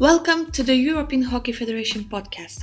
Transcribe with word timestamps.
Welcome 0.00 0.52
to 0.52 0.62
the 0.62 0.76
European 0.76 1.22
Hockey 1.22 1.50
Federation 1.50 2.04
podcast. 2.04 2.62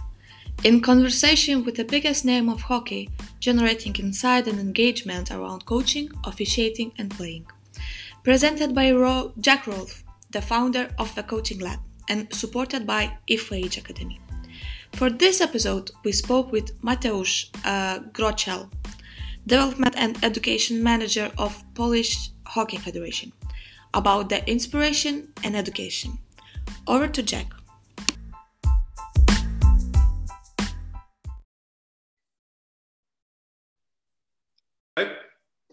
In 0.64 0.80
conversation 0.80 1.66
with 1.66 1.76
the 1.76 1.84
biggest 1.84 2.24
name 2.24 2.48
of 2.48 2.62
hockey, 2.62 3.10
generating 3.42 3.94
insight 3.98 4.48
and 4.48 4.58
engagement 4.58 5.32
around 5.32 5.66
coaching, 5.66 6.10
officiating, 6.24 6.94
and 6.98 7.12
playing. 7.12 7.46
Presented 8.24 8.74
by 8.74 8.90
Ro- 8.94 9.34
Jack 9.38 9.68
Rolfe, 9.68 10.06
the 10.32 10.42
founder 10.42 10.96
of 10.98 11.14
the 11.16 11.24
Coaching 11.24 11.60
Lab, 11.60 11.80
and 12.08 12.34
supported 12.34 12.88
by 12.88 13.18
IFH 13.30 13.80
Academy. 13.80 14.22
For 14.94 15.10
this 15.10 15.42
episode, 15.42 15.92
we 16.06 16.14
spoke 16.14 16.54
with 16.54 16.82
Mateusz 16.82 17.50
uh, 17.66 18.00
Grochal, 18.14 18.72
Development 19.46 19.94
and 19.98 20.18
Education 20.24 20.82
Manager 20.82 21.30
of 21.38 21.66
Polish 21.74 22.30
Hockey 22.46 22.78
Federation, 22.78 23.34
about 23.94 24.30
the 24.30 24.50
inspiration 24.50 25.34
and 25.44 25.54
education. 25.58 26.18
Over 26.88 27.08
to 27.08 27.24
Jack. 27.24 27.52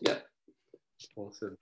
Yeah. 0.01 0.19
Awesome. 1.17 1.57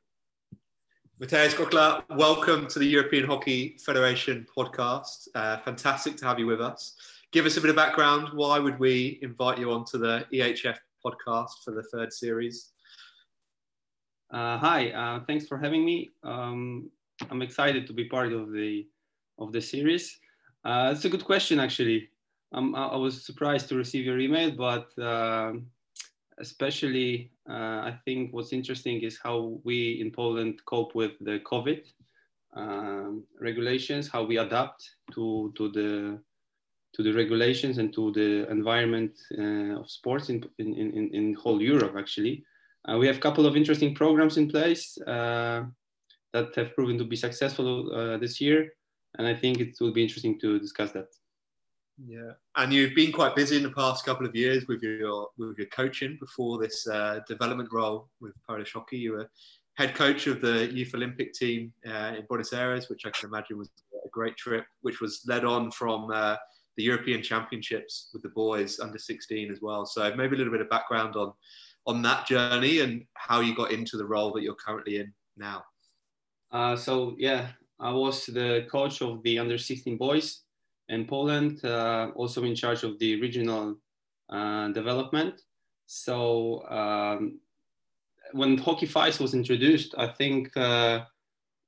Mateusz 1.20 1.54
Grochal, 1.54 2.02
welcome 2.16 2.66
to 2.68 2.78
the 2.78 2.86
European 2.86 3.26
Hockey 3.26 3.76
Federation 3.84 4.46
podcast. 4.56 5.28
Uh, 5.34 5.58
fantastic 5.58 6.16
to 6.16 6.24
have 6.24 6.38
you 6.38 6.46
with 6.46 6.62
us. 6.62 6.94
Give 7.32 7.44
us 7.44 7.58
a 7.58 7.60
bit 7.60 7.68
of 7.68 7.76
background. 7.76 8.30
Why 8.32 8.58
would 8.58 8.78
we 8.78 9.18
invite 9.20 9.58
you 9.58 9.70
onto 9.70 9.98
the 9.98 10.24
EHF 10.32 10.78
podcast 11.04 11.50
for 11.62 11.72
the 11.72 11.82
third 11.92 12.12
series? 12.12 12.70
Uh, 14.32 14.56
hi, 14.56 14.90
uh, 14.92 15.20
thanks 15.26 15.46
for 15.46 15.58
having 15.58 15.84
me. 15.84 16.08
Um, 16.22 16.90
I'm 17.30 17.42
excited 17.42 17.86
to 17.88 17.92
be 17.92 18.08
part 18.08 18.32
of 18.32 18.52
the 18.52 18.86
of 19.40 19.52
the 19.52 19.60
series. 19.60 20.20
Uh, 20.64 20.92
it's 20.94 21.04
a 21.04 21.08
good 21.08 21.24
question, 21.24 21.58
actually. 21.58 22.10
Um, 22.52 22.74
I, 22.74 22.96
was 22.96 23.24
surprised 23.24 23.68
to 23.68 23.76
receive 23.76 24.04
your 24.04 24.18
email, 24.18 24.50
but 24.50 24.90
uh, 24.98 25.52
especially 26.38 27.30
uh, 27.48 27.80
I 27.88 27.98
think 28.04 28.32
what's 28.32 28.52
interesting 28.52 29.00
is 29.02 29.18
how 29.22 29.60
we 29.64 30.00
in 30.00 30.10
Poland 30.10 30.60
cope 30.66 30.94
with 30.94 31.12
the 31.20 31.40
COVID 31.40 31.84
um, 32.56 33.22
regulations, 33.40 34.08
how 34.08 34.24
we 34.24 34.38
adapt 34.38 34.96
to 35.14 35.52
to 35.56 35.68
the 35.70 36.18
to 36.92 37.02
the 37.04 37.12
regulations 37.12 37.78
and 37.78 37.92
to 37.94 38.10
the 38.12 38.50
environment 38.50 39.12
uh, 39.38 39.78
of 39.78 39.88
sports 39.88 40.28
in, 40.28 40.42
in, 40.58 40.74
in, 40.74 41.14
in 41.14 41.34
whole 41.34 41.62
Europe, 41.62 41.94
actually. 41.96 42.44
Uh, 42.88 42.98
we 42.98 43.06
have 43.06 43.18
a 43.18 43.20
couple 43.20 43.46
of 43.46 43.56
interesting 43.56 43.94
programs 43.94 44.36
in 44.36 44.48
place 44.48 44.98
uh, 45.06 45.62
that 46.32 46.52
have 46.56 46.74
proven 46.74 46.98
to 46.98 47.04
be 47.04 47.14
successful 47.14 48.18
this 48.18 48.40
year. 48.40 48.72
And 49.18 49.26
I 49.26 49.34
think 49.34 49.60
it 49.60 49.76
will 49.80 49.92
be 49.92 50.02
interesting 50.02 50.38
to 50.40 50.58
discuss 50.58 50.92
that. 50.92 51.06
Yeah, 52.06 52.32
and 52.56 52.72
you've 52.72 52.94
been 52.94 53.12
quite 53.12 53.36
busy 53.36 53.56
in 53.58 53.62
the 53.62 53.70
past 53.70 54.06
couple 54.06 54.24
of 54.24 54.34
years 54.34 54.66
with 54.68 54.82
your 54.82 55.28
with 55.36 55.58
your 55.58 55.66
coaching 55.66 56.16
before 56.18 56.58
this 56.58 56.86
uh, 56.86 57.20
development 57.28 57.68
role 57.72 58.08
with 58.20 58.32
Polish 58.46 58.72
hockey. 58.72 58.96
You 58.96 59.12
were 59.12 59.30
head 59.76 59.94
coach 59.94 60.26
of 60.26 60.40
the 60.40 60.72
youth 60.72 60.94
Olympic 60.94 61.34
team 61.34 61.72
uh, 61.86 62.14
in 62.16 62.24
Buenos 62.28 62.52
Aires, 62.52 62.88
which 62.88 63.04
I 63.04 63.10
can 63.10 63.28
imagine 63.28 63.58
was 63.58 63.70
a 63.94 64.08
great 64.10 64.36
trip, 64.36 64.64
which 64.80 65.00
was 65.00 65.22
led 65.26 65.44
on 65.44 65.70
from 65.70 66.10
uh, 66.10 66.36
the 66.76 66.84
European 66.84 67.22
Championships 67.22 68.10
with 68.12 68.22
the 68.22 68.30
boys 68.30 68.80
under 68.80 68.98
16 68.98 69.50
as 69.50 69.60
well. 69.60 69.84
So 69.84 70.14
maybe 70.16 70.36
a 70.36 70.38
little 70.38 70.52
bit 70.52 70.62
of 70.62 70.70
background 70.70 71.16
on 71.16 71.32
on 71.86 72.02
that 72.02 72.26
journey 72.26 72.80
and 72.80 73.04
how 73.14 73.40
you 73.40 73.54
got 73.54 73.72
into 73.72 73.96
the 73.96 74.06
role 74.06 74.32
that 74.32 74.42
you're 74.42 74.54
currently 74.54 74.98
in 74.98 75.12
now. 75.36 75.64
Uh, 76.52 76.76
so 76.76 77.14
yeah, 77.18 77.48
I 77.80 77.92
was 77.92 78.26
the 78.26 78.66
coach 78.70 79.00
of 79.00 79.22
the 79.22 79.38
under 79.38 79.56
16 79.56 79.96
boys 79.96 80.42
in 80.88 81.06
Poland, 81.06 81.64
uh, 81.64 82.10
also 82.14 82.44
in 82.44 82.54
charge 82.54 82.82
of 82.82 82.98
the 82.98 83.20
regional 83.20 83.76
uh, 84.28 84.68
development. 84.68 85.40
So 85.86 86.68
um, 86.68 87.40
when 88.32 88.58
Hockey 88.58 88.86
Fives 88.86 89.18
was 89.18 89.34
introduced, 89.34 89.94
I 89.96 90.08
think 90.08 90.54
uh, 90.56 91.04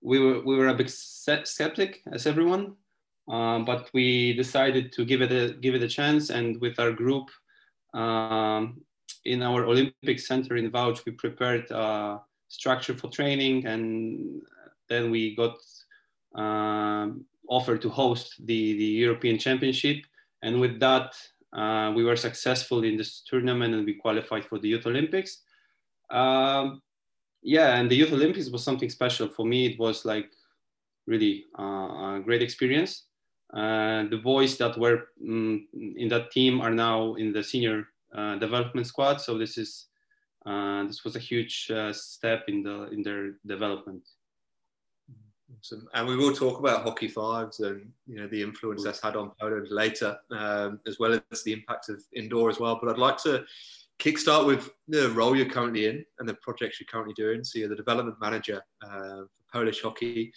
we 0.03 0.19
were 0.19 0.41
we 0.41 0.57
were 0.57 0.69
a 0.69 0.75
bit 0.75 0.91
skeptic 0.91 2.03
as 2.13 2.27
everyone, 2.27 2.75
um, 3.29 3.65
but 3.65 3.91
we 3.95 4.35
decided 4.35 4.93
to 4.93 5.05
give 5.05 5.23
it 5.23 5.33
a 5.33 5.55
give 5.55 5.75
it 5.75 5.83
a 5.83 5.89
chance. 5.89 6.31
And 6.31 6.61
with 6.61 6.79
our 6.79 6.93
group 6.93 7.31
um, 7.95 8.83
in 9.25 9.43
our 9.43 9.65
Olympic 9.65 10.21
Center 10.21 10.57
in 10.57 10.71
Wałcz, 10.71 11.05
we 11.07 11.13
prepared 11.13 11.71
a 11.71 12.21
structure 12.49 12.95
for 12.95 13.09
training, 13.09 13.67
and 13.67 14.43
then 14.89 15.11
we 15.11 15.35
got 15.37 15.57
um, 16.35 17.25
offered 17.49 17.83
to 17.83 17.89
host 17.89 18.35
the, 18.47 18.77
the 18.77 18.85
European 18.85 19.39
Championship. 19.39 19.99
And 20.43 20.61
with 20.61 20.81
that, 20.81 21.15
uh, 21.53 21.93
we 21.95 22.05
were 22.05 22.17
successful 22.17 22.83
in 22.85 22.97
this 22.97 23.23
tournament 23.27 23.75
and 23.75 23.85
we 23.85 23.95
qualified 23.95 24.45
for 24.45 24.59
the 24.59 24.69
Youth 24.69 24.87
Olympics. 24.87 25.43
Um, 26.11 26.83
yeah, 27.43 27.77
and 27.77 27.91
the 27.91 27.97
Youth 27.97 28.13
Olympics 28.13 28.49
was 28.51 28.65
something 28.65 28.89
special 28.89 29.29
for 29.29 29.45
me. 29.45 29.67
It 29.67 29.79
was 29.79 30.05
like 30.05 30.31
really 31.07 31.45
uh, 31.59 31.63
a 32.17 32.23
great 32.25 32.43
experience. 32.43 33.05
Uh, 33.53 34.05
the 34.09 34.21
boys 34.23 34.57
that 34.57 34.79
were 34.79 35.09
um, 35.29 35.67
in 35.75 36.09
that 36.09 36.31
team 36.31 36.61
are 36.61 36.71
now 36.71 37.15
in 37.15 37.33
the 37.33 37.43
senior 37.43 37.89
uh, 38.17 38.37
development 38.37 38.87
squad. 38.87 39.21
So 39.21 39.37
this 39.37 39.59
is 39.59 39.87
uh, 40.47 40.85
this 40.87 41.05
was 41.05 41.17
a 41.17 41.21
huge 41.21 41.71
uh, 41.71 41.93
step 41.93 42.45
in 42.49 42.63
the 42.63 42.89
in 42.91 43.03
their 43.03 43.33
development. 43.47 44.03
Awesome. 45.59 45.89
And 45.95 46.07
we 46.07 46.17
will 46.17 46.35
talk 46.35 46.59
about 46.59 46.83
Hockey 46.83 47.09
Fives 47.09 47.61
and 47.61 47.91
you 48.07 48.17
know 48.17 48.27
the 48.27 48.43
influence 48.43 48.85
that's 48.85 49.03
had 49.03 49.17
on 49.17 49.33
Poland 49.41 49.69
later, 49.71 50.17
um, 50.31 50.81
as 50.87 50.99
well 50.99 51.19
as 51.31 51.43
the 51.43 51.53
impact 51.53 51.89
of 51.89 52.03
indoor 52.15 52.51
as 52.51 52.59
well. 52.59 52.79
But 52.81 52.91
I'd 52.91 52.99
like 52.99 53.19
to 53.19 53.45
kickstart 53.99 54.47
with 54.47 54.71
the 54.89 55.11
role 55.11 55.37
you're 55.37 55.49
currently 55.49 55.87
in 55.87 56.05
and 56.19 56.29
the 56.29 56.35
projects 56.35 56.81
you're 56.81 56.89
currently 56.91 57.15
doing. 57.15 57.45
So 57.45 57.59
you're 57.59 57.69
the 57.69 57.77
development 57.77 58.17
manager 58.21 58.63
uh, 58.83 58.89
for 58.89 59.29
Polish 59.53 59.83
hockey. 59.83 60.33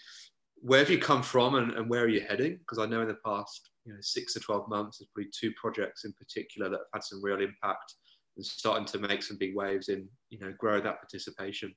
Where 0.62 0.80
have 0.80 0.90
you 0.90 1.00
come 1.00 1.24
from 1.24 1.56
and, 1.56 1.72
and 1.74 1.90
where 1.90 2.04
are 2.04 2.10
you 2.10 2.22
heading? 2.22 2.58
Because 2.58 2.80
I 2.80 2.86
know 2.86 3.02
in 3.02 3.08
the 3.08 3.18
past 3.26 3.70
you 3.86 3.94
know 3.94 4.00
six 4.02 4.34
to 4.34 4.40
twelve 4.40 4.68
months, 4.68 4.98
there's 4.98 5.10
probably 5.14 5.32
two 5.38 5.52
projects 5.60 6.06
in 6.06 6.14
particular 6.14 6.70
that 6.70 6.78
have 6.78 6.88
had 6.94 7.04
some 7.04 7.24
real 7.24 7.42
impact 7.42 7.94
and 8.38 8.46
starting 8.46 8.86
to 8.86 9.00
make 9.00 9.24
some 9.24 9.38
big 9.38 9.56
waves 9.56 9.90
in 9.90 10.08
you 10.30 10.40
know 10.40 10.54
grow 10.58 10.82
that 10.82 11.00
participation. 11.00 11.74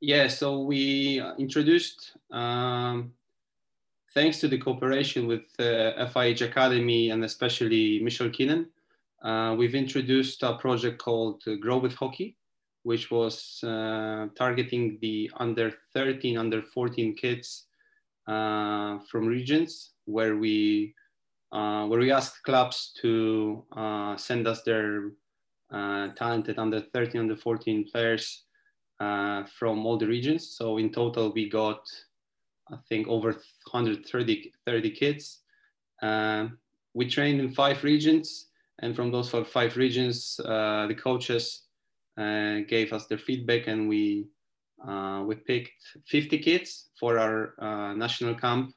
Yeah, 0.00 0.28
so 0.28 0.60
we 0.60 1.22
introduced, 1.38 2.12
um, 2.30 3.12
thanks 4.12 4.38
to 4.40 4.48
the 4.48 4.58
cooperation 4.58 5.26
with 5.26 5.44
uh, 5.58 5.96
FIH 6.12 6.42
Academy 6.42 7.08
and 7.08 7.24
especially 7.24 8.00
Michel 8.02 8.28
Keenan, 8.28 8.66
uh, 9.22 9.54
we've 9.56 9.74
introduced 9.74 10.42
a 10.42 10.58
project 10.58 10.98
called 10.98 11.42
uh, 11.46 11.54
Grow 11.54 11.78
with 11.78 11.94
Hockey, 11.94 12.36
which 12.82 13.10
was 13.10 13.64
uh, 13.64 14.26
targeting 14.36 14.98
the 15.00 15.30
under 15.36 15.72
13, 15.94 16.36
under 16.36 16.60
14 16.60 17.16
kids 17.16 17.64
uh, 18.28 18.98
from 19.10 19.26
regions 19.26 19.92
where 20.04 20.36
we 20.36 20.94
uh, 21.52 21.86
where 21.86 22.00
we 22.00 22.12
asked 22.12 22.42
clubs 22.42 22.92
to 23.00 23.64
send 24.18 24.46
us 24.46 24.62
their 24.62 25.12
talented 25.70 26.58
under 26.58 26.80
13, 26.80 27.22
under 27.22 27.36
14 27.36 27.88
players 27.90 28.45
uh, 29.00 29.44
from 29.58 29.84
all 29.84 29.98
the 29.98 30.06
regions. 30.06 30.48
So 30.56 30.78
in 30.78 30.90
total, 30.90 31.32
we 31.32 31.48
got, 31.48 31.86
I 32.72 32.76
think, 32.88 33.08
over 33.08 33.32
130 33.32 34.52
30 34.64 34.90
kids. 34.90 35.40
Uh, 36.02 36.48
we 36.94 37.06
trained 37.08 37.40
in 37.40 37.50
five 37.50 37.84
regions, 37.84 38.46
and 38.80 38.96
from 38.96 39.12
those 39.12 39.30
five 39.30 39.76
regions, 39.76 40.40
uh, 40.44 40.86
the 40.86 40.94
coaches 40.94 41.62
uh, 42.16 42.60
gave 42.68 42.92
us 42.92 43.06
their 43.06 43.18
feedback, 43.18 43.66
and 43.66 43.88
we 43.88 44.28
uh, 44.86 45.22
we 45.26 45.34
picked 45.34 45.98
50 46.06 46.38
kids 46.38 46.88
for 46.98 47.18
our 47.18 47.94
national 47.96 48.34
camp, 48.34 48.74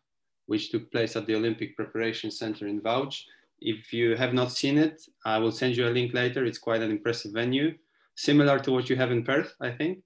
which 0.48 0.72
took 0.72 0.92
place 0.92 1.16
at 1.16 1.28
the 1.28 1.36
Olympic 1.36 1.76
Preparation 1.76 2.32
Center 2.32 2.68
in 2.68 2.82
Wałcz. 2.82 3.24
If 3.62 3.92
you 3.94 4.16
have 4.16 4.34
not 4.34 4.52
seen 4.52 4.78
it, 4.78 5.02
I 5.26 5.38
will 5.38 5.52
send 5.52 5.76
you 5.76 5.88
a 5.88 5.92
link 5.92 6.14
later. 6.14 6.46
It's 6.46 6.58
quite 6.58 6.82
an 6.82 6.92
impressive 6.92 7.34
venue, 7.34 7.78
similar 8.16 8.60
to 8.60 8.72
what 8.72 8.90
you 8.90 8.96
have 8.96 9.12
in 9.12 9.24
Perth, 9.24 9.54
I 9.62 9.72
think. 9.72 10.00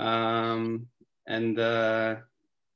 Um, 0.00 0.86
and 1.26 1.58
uh, 1.58 2.16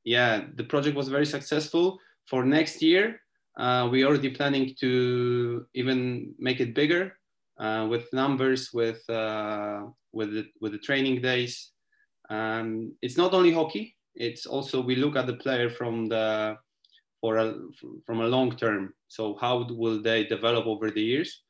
yeah, 0.05 0.45
the 0.55 0.65
project 0.65 0.97
was 0.97 1.09
very 1.09 1.27
successful. 1.27 1.99
For 2.27 2.45
next 2.45 2.83
year, 2.83 3.21
uh, 3.59 3.89
we're 3.91 4.07
already 4.07 4.31
planning 4.31 4.75
to 4.81 5.67
even 5.75 6.35
make 6.39 6.61
it 6.61 6.75
bigger 6.75 7.17
uh, 7.59 7.87
with 7.89 8.13
numbers, 8.13 8.71
with 8.73 9.09
uh, 9.09 9.83
with 10.13 10.35
the, 10.35 10.45
with 10.61 10.73
the 10.73 10.79
training 10.79 11.23
days. 11.23 11.71
Um, 12.31 12.93
it's 13.03 13.17
not 13.17 13.33
only 13.35 13.53
hockey; 13.53 13.97
it's 14.15 14.47
also 14.47 14.81
we 14.81 14.97
look 14.97 15.17
at 15.17 15.27
the 15.27 15.37
player 15.37 15.71
from 15.71 16.07
the 16.07 16.57
for 17.21 17.39
a 17.39 17.55
from 18.07 18.21
a 18.21 18.27
long 18.27 18.57
term. 18.57 18.93
So 19.09 19.37
how 19.41 19.67
will 19.71 20.03
they 20.03 20.25
develop 20.25 20.67
over 20.67 20.91
the 20.91 21.03
years? 21.03 21.43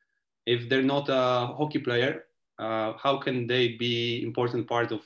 If 0.46 0.68
they're 0.68 0.82
not 0.82 1.08
a 1.08 1.54
hockey 1.58 1.78
player, 1.78 2.26
uh, 2.58 2.92
how 3.02 3.16
can 3.18 3.46
they 3.46 3.76
be 3.78 4.22
important 4.22 4.68
part 4.68 4.92
of 4.92 5.00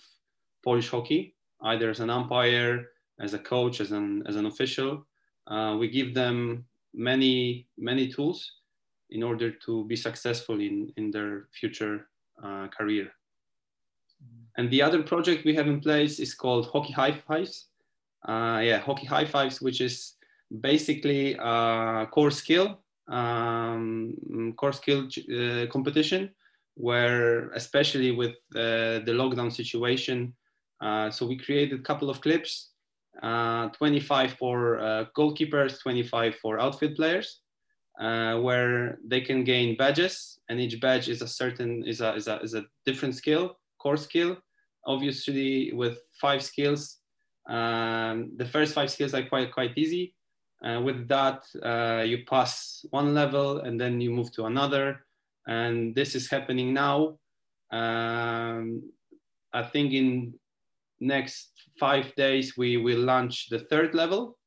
Polish 0.63 0.91
hockey, 0.91 1.35
either 1.63 1.91
as 1.91 2.01
an 2.01 2.11
umpire, 2.11 2.87
as 3.21 3.35
a 3.35 3.39
coach, 3.39 3.81
as 3.81 3.93
an, 3.93 4.23
as 4.27 4.37
an 4.37 4.47
official. 4.47 5.07
uh, 5.49 5.77
we 5.79 5.89
give 5.89 6.15
them 6.15 6.65
many 6.95 7.67
many 7.77 8.09
tools 8.09 8.53
in 9.11 9.23
order 9.23 9.51
to 9.51 9.85
be 9.87 9.97
successful 9.97 10.61
in 10.61 10.93
in 10.97 11.11
their 11.11 11.49
future 11.53 12.09
uh, 12.43 12.69
career. 12.69 13.11
And 14.57 14.71
the 14.71 14.83
other 14.83 15.03
project 15.03 15.45
we 15.45 15.55
have 15.55 15.69
in 15.69 15.81
place 15.81 16.19
is 16.19 16.35
called 16.35 16.67
Hockey 16.67 16.93
High 16.93 17.13
Fives. 17.13 17.69
Uh, 18.27 18.61
yeah, 18.63 18.79
Hockey 18.79 19.07
High 19.07 19.25
Fives, 19.25 19.61
which 19.61 19.81
is 19.81 20.17
basically 20.61 21.37
a 21.39 22.09
core 22.11 22.33
skill, 22.33 22.81
um, 23.07 24.15
core 24.57 24.73
skill 24.73 25.07
uh, 25.07 25.67
competition, 25.71 26.31
where 26.75 27.51
especially 27.51 28.11
with 28.11 28.35
uh, 28.57 28.99
the 29.07 29.15
lockdown 29.15 29.53
situation, 29.53 30.35
so 31.11 31.27
we 31.27 31.37
created 31.37 31.81
a 31.81 31.83
couple 31.83 32.11
of 32.11 32.21
clips, 32.21 32.71
uh, 33.23 33.69
25 33.71 34.35
for 34.35 34.79
uh, 34.79 35.05
goalkeepers, 35.17 35.81
25 35.81 36.37
for 36.37 36.61
outfield 36.61 36.95
players. 36.95 37.41
where 37.99 38.99
they 39.05 39.21
can 39.21 39.45
gain 39.45 39.77
badges, 39.77 40.39
and 40.49 40.61
each 40.61 40.81
badge 40.81 41.09
is 41.09 41.23
a 41.23 41.29
certain 41.29 41.85
is 41.85 42.01
a, 42.01 42.15
is 42.15 42.29
a, 42.29 42.39
is 42.41 42.55
a 42.55 42.65
different 42.87 43.15
skill, 43.15 43.59
core 43.79 43.97
skill, 43.97 44.37
obviously 44.87 45.73
with 45.73 45.99
five 46.21 46.43
skills. 46.43 46.99
Um, 47.49 48.33
the 48.37 48.45
first 48.45 48.75
five 48.75 48.91
skills 48.91 49.15
are 49.15 49.23
quite 49.23 49.53
quite 49.53 49.77
easy. 49.77 50.15
Uh, 50.65 50.81
with 50.85 51.07
that, 51.09 51.45
uh, 51.63 52.03
you 52.05 52.25
pass 52.27 52.85
one 52.91 53.15
level 53.15 53.61
and 53.61 53.81
then 53.81 54.01
you 54.01 54.11
move 54.11 54.33
to 54.33 54.47
another. 54.47 55.05
And 55.47 55.95
this 55.95 56.15
is 56.15 56.29
happening 56.29 56.75
now. 56.75 57.19
Um, 57.71 58.83
I 59.53 59.63
think 59.63 59.93
in 59.93 60.35
next 61.01 61.51
five 61.79 62.15
days 62.17 62.57
we 62.57 62.77
will 62.77 63.01
launch 63.01 63.49
the 63.49 63.61
third 63.61 63.95
level, 63.95 64.39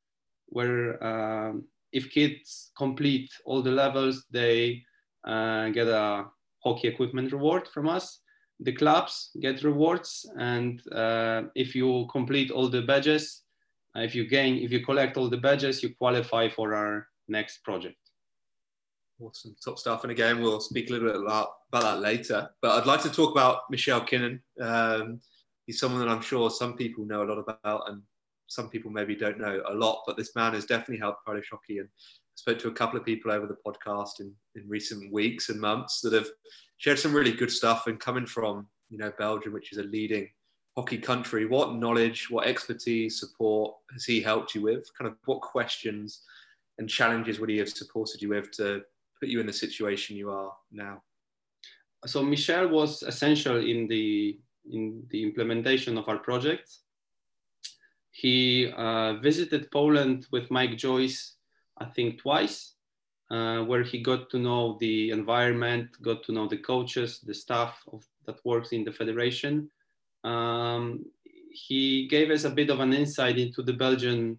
where 0.46 1.02
um, 1.02 1.64
if 1.92 2.10
kids 2.10 2.72
complete 2.76 3.30
all 3.44 3.62
the 3.62 3.70
levels, 3.70 4.24
they 4.30 4.82
uh, 5.24 5.68
get 5.70 5.88
a 5.88 6.26
hockey 6.64 6.88
equipment 6.88 7.32
reward 7.32 7.68
from 7.68 7.88
us. 7.88 8.20
The 8.60 8.72
clubs 8.72 9.30
get 9.40 9.64
rewards 9.64 10.28
and 10.38 10.80
uh, 10.92 11.42
if 11.54 11.74
you 11.74 12.06
complete 12.12 12.50
all 12.50 12.68
the 12.68 12.82
badges 12.82 13.42
uh, 13.96 14.00
if 14.00 14.14
you 14.14 14.26
gain 14.26 14.58
if 14.58 14.70
you 14.70 14.84
collect 14.84 15.16
all 15.16 15.28
the 15.28 15.36
badges 15.36 15.82
you 15.82 15.94
qualify 15.96 16.48
for 16.48 16.74
our 16.74 17.08
next 17.28 17.58
project. 17.64 17.96
Awesome. 19.20 19.54
Top 19.64 19.78
stuff. 19.78 20.04
And 20.04 20.12
again 20.12 20.40
we'll 20.40 20.60
speak 20.60 20.90
a 20.90 20.92
little 20.92 21.12
bit 21.12 21.20
about, 21.20 21.48
that 21.72 22.00
later. 22.00 22.50
But 22.60 22.78
i'd 22.78 22.86
like 22.86 23.02
to 23.02 23.10
talk 23.10 23.32
about 23.32 23.62
Michel 23.70 24.02
Keenan. 24.02 24.42
Um, 24.60 25.20
he's 25.66 25.80
someone 25.80 26.00
that 26.00 26.08
i'm 26.08 26.22
sure 26.22 26.50
some 26.50 26.76
people 26.76 27.04
know 27.04 27.22
a 27.22 27.28
lot 27.30 27.38
about 27.38 27.88
and 27.88 28.02
some 28.46 28.68
people 28.68 28.90
maybe 28.90 29.14
don't 29.14 29.38
know 29.40 29.62
a 29.68 29.74
lot 29.74 30.02
but 30.06 30.16
this 30.16 30.34
man 30.36 30.52
has 30.52 30.66
definitely 30.66 30.98
helped 30.98 31.24
polish 31.24 31.48
hockey 31.50 31.78
and 31.78 31.88
I 32.32 32.36
spoke 32.36 32.58
to 32.60 32.68
a 32.68 32.72
couple 32.72 32.98
of 32.98 33.04
people 33.04 33.30
over 33.30 33.46
the 33.46 33.56
podcast 33.66 34.20
in, 34.20 34.32
in 34.54 34.66
recent 34.66 35.12
weeks 35.12 35.50
and 35.50 35.60
months 35.60 36.00
that 36.00 36.14
have 36.14 36.28
shared 36.78 36.98
some 36.98 37.12
really 37.12 37.32
good 37.32 37.50
stuff. 37.50 37.86
And 37.86 38.00
coming 38.00 38.26
from 38.26 38.66
you 38.88 38.98
know 38.98 39.12
Belgium, 39.18 39.52
which 39.52 39.72
is 39.72 39.78
a 39.78 39.82
leading 39.82 40.28
hockey 40.76 40.98
country, 40.98 41.44
what 41.44 41.74
knowledge, 41.74 42.30
what 42.30 42.46
expertise, 42.46 43.20
support 43.20 43.74
has 43.92 44.04
he 44.04 44.22
helped 44.22 44.54
you 44.54 44.62
with? 44.62 44.88
Kind 44.96 45.10
of 45.10 45.18
what 45.26 45.42
questions 45.42 46.22
and 46.78 46.88
challenges 46.88 47.38
would 47.38 47.50
he 47.50 47.58
have 47.58 47.68
supported 47.68 48.22
you 48.22 48.30
with 48.30 48.50
to 48.52 48.82
put 49.20 49.28
you 49.28 49.40
in 49.40 49.46
the 49.46 49.52
situation 49.52 50.16
you 50.16 50.30
are 50.30 50.52
now? 50.70 51.02
So 52.06 52.22
Michel 52.22 52.68
was 52.68 53.02
essential 53.02 53.58
in 53.58 53.86
the 53.86 54.40
in 54.70 55.04
the 55.10 55.22
implementation 55.22 55.98
of 55.98 56.08
our 56.08 56.18
project. 56.18 56.70
He 58.10 58.70
uh, 58.76 59.14
visited 59.14 59.70
Poland 59.70 60.26
with 60.30 60.50
Mike 60.50 60.76
Joyce 60.76 61.36
I 61.82 61.86
think, 61.86 62.20
twice, 62.20 62.74
uh, 63.30 63.60
where 63.64 63.82
he 63.82 64.02
got 64.02 64.30
to 64.30 64.38
know 64.38 64.76
the 64.80 65.10
environment, 65.10 65.90
got 66.02 66.22
to 66.24 66.32
know 66.32 66.46
the 66.46 66.58
coaches, 66.58 67.20
the 67.20 67.34
staff 67.34 67.82
of, 67.92 68.04
that 68.26 68.44
works 68.44 68.72
in 68.72 68.84
the 68.84 68.92
federation. 68.92 69.70
Um, 70.24 71.04
he 71.50 72.08
gave 72.08 72.30
us 72.30 72.44
a 72.44 72.50
bit 72.50 72.70
of 72.70 72.80
an 72.80 72.92
insight 72.92 73.38
into 73.38 73.62
the 73.62 73.72
Belgian 73.72 74.38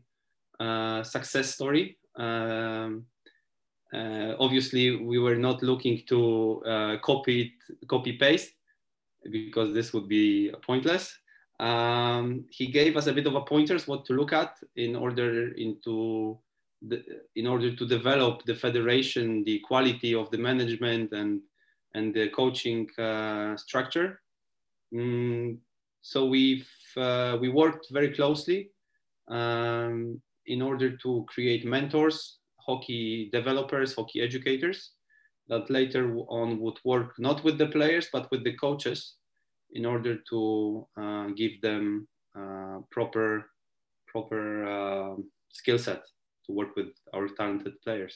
uh, 0.59 1.03
success 1.03 1.53
story. 1.55 1.97
Um, 2.15 3.05
uh, 3.93 4.33
obviously, 4.39 4.95
we 4.95 5.19
were 5.19 5.35
not 5.35 5.61
looking 5.61 6.01
to 6.07 6.63
uh, 6.65 6.97
copy 7.03 7.41
it, 7.41 7.87
copy 7.87 8.13
paste 8.13 8.53
because 9.31 9.73
this 9.73 9.93
would 9.93 10.07
be 10.07 10.51
pointless. 10.61 11.17
Um, 11.59 12.45
he 12.49 12.67
gave 12.67 12.97
us 12.97 13.07
a 13.07 13.13
bit 13.13 13.27
of 13.27 13.35
a 13.35 13.41
pointers 13.41 13.87
what 13.87 14.05
to 14.05 14.13
look 14.13 14.33
at 14.33 14.57
in 14.75 14.95
order 14.95 15.49
into 15.53 16.37
the, 16.81 17.03
in 17.35 17.47
order 17.47 17.75
to 17.75 17.87
develop 17.87 18.43
the 18.45 18.55
federation, 18.55 19.43
the 19.43 19.59
quality 19.59 20.13
of 20.13 20.29
the 20.31 20.37
management 20.37 21.11
and 21.13 21.41
and 21.95 22.13
the 22.13 22.29
coaching 22.29 22.89
uh, 22.97 23.55
structure. 23.55 24.19
Mm, 24.93 25.59
so 26.01 26.25
we've 26.25 26.69
uh, 26.97 27.37
we 27.39 27.49
worked 27.49 27.87
very 27.91 28.09
closely 28.13 28.71
um, 29.29 30.19
in 30.47 30.61
order 30.61 30.97
to 30.97 31.25
create 31.29 31.65
mentors, 31.65 32.39
hockey 32.59 33.29
developers, 33.31 33.95
hockey 33.95 34.21
educators 34.21 34.91
that 35.49 35.69
later 35.69 36.15
on 36.29 36.59
would 36.59 36.79
work 36.83 37.13
not 37.17 37.43
with 37.43 37.57
the 37.57 37.67
players 37.67 38.07
but 38.13 38.29
with 38.31 38.43
the 38.43 38.55
coaches 38.57 39.15
in 39.73 39.85
order 39.85 40.17
to 40.29 40.87
uh, 40.97 41.27
give 41.35 41.59
them 41.61 42.07
uh, 42.37 42.79
proper 42.91 43.49
proper 44.07 44.65
uh, 44.65 45.15
skill 45.49 45.79
set 45.79 46.03
to 46.45 46.51
work 46.51 46.75
with 46.75 46.87
our 47.13 47.27
talented 47.27 47.73
players. 47.81 48.15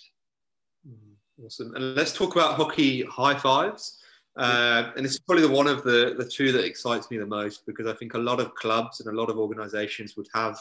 Mm, 0.87 1.15
awesome. 1.43 1.73
And 1.75 1.95
let's 1.95 2.13
talk 2.13 2.35
about 2.35 2.55
hockey 2.55 3.03
high 3.03 3.37
fives. 3.37 3.99
Uh, 4.37 4.91
and 4.95 5.03
this 5.03 5.13
is 5.13 5.19
probably 5.19 5.47
the 5.47 5.51
one 5.51 5.65
of 5.65 5.83
the, 5.83 6.13
the 6.17 6.25
two 6.25 6.51
that 6.51 6.63
excites 6.63 7.09
me 7.09 7.17
the 7.17 7.25
most 7.25 7.65
because 7.65 7.87
I 7.87 7.93
think 7.93 8.13
a 8.13 8.19
lot 8.19 8.39
of 8.39 8.53
clubs 8.53 8.99
and 8.99 9.09
a 9.09 9.19
lot 9.19 9.31
of 9.31 9.37
organizations 9.37 10.15
would 10.15 10.27
have 10.35 10.59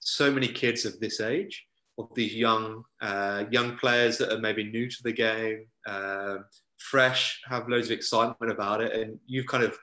so 0.00 0.30
many 0.30 0.48
kids 0.48 0.84
of 0.84 1.00
this 1.00 1.20
age, 1.20 1.66
of 1.98 2.14
these 2.14 2.34
young 2.34 2.84
uh, 3.00 3.44
young 3.50 3.76
players 3.76 4.18
that 4.18 4.32
are 4.32 4.38
maybe 4.38 4.64
new 4.64 4.88
to 4.88 5.02
the 5.02 5.12
game, 5.12 5.66
uh, 5.86 6.36
fresh, 6.78 7.40
have 7.46 7.68
loads 7.68 7.88
of 7.88 7.92
excitement 7.92 8.52
about 8.52 8.80
it, 8.80 8.92
and 8.92 9.18
you've 9.26 9.46
kind 9.46 9.64
of 9.64 9.76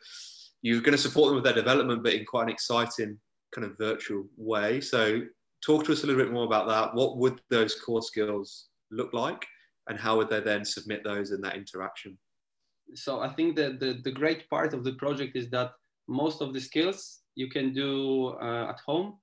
you're 0.62 0.82
going 0.82 0.98
to 0.98 0.98
support 0.98 1.28
them 1.28 1.36
with 1.36 1.44
their 1.44 1.54
development, 1.54 2.04
but 2.04 2.14
in 2.14 2.26
quite 2.26 2.44
an 2.44 2.50
exciting 2.50 3.20
kind 3.54 3.66
of 3.68 3.78
virtual 3.78 4.25
way. 4.38 4.82
So 4.82 5.22
talk 5.63 5.86
to 5.86 5.92
us 5.92 6.04
a 6.04 6.08
little 6.08 6.24
bit 6.24 6.34
more 6.34 6.46
about 6.46 6.68
that. 6.68 6.96
What 6.96 7.18
would 7.18 7.39
those 7.50 7.80
core 7.80 8.01
skills 8.01 8.68
look 8.92 9.13
like, 9.13 9.46
and 9.88 10.00
how 10.00 10.18
would 10.18 10.30
they 10.30 10.39
then 10.39 10.66
submit 10.66 11.04
those 11.04 11.32
in 11.32 11.42
that 11.42 11.56
interaction? 11.56 12.18
So 12.94 13.20
I 13.20 13.30
think 13.34 13.56
that 13.56 13.80
the, 13.80 14.00
the 14.04 14.12
great 14.12 14.50
part 14.50 14.74
of 14.74 14.84
the 14.84 14.94
project 14.94 15.36
is 15.36 15.50
that 15.50 15.74
most 16.08 16.42
of 16.42 16.54
the 16.54 16.62
skills 16.62 17.20
you 17.36 17.50
can 17.50 17.74
do 17.74 18.36
uh, 18.42 18.70
at 18.70 18.80
home 18.86 19.18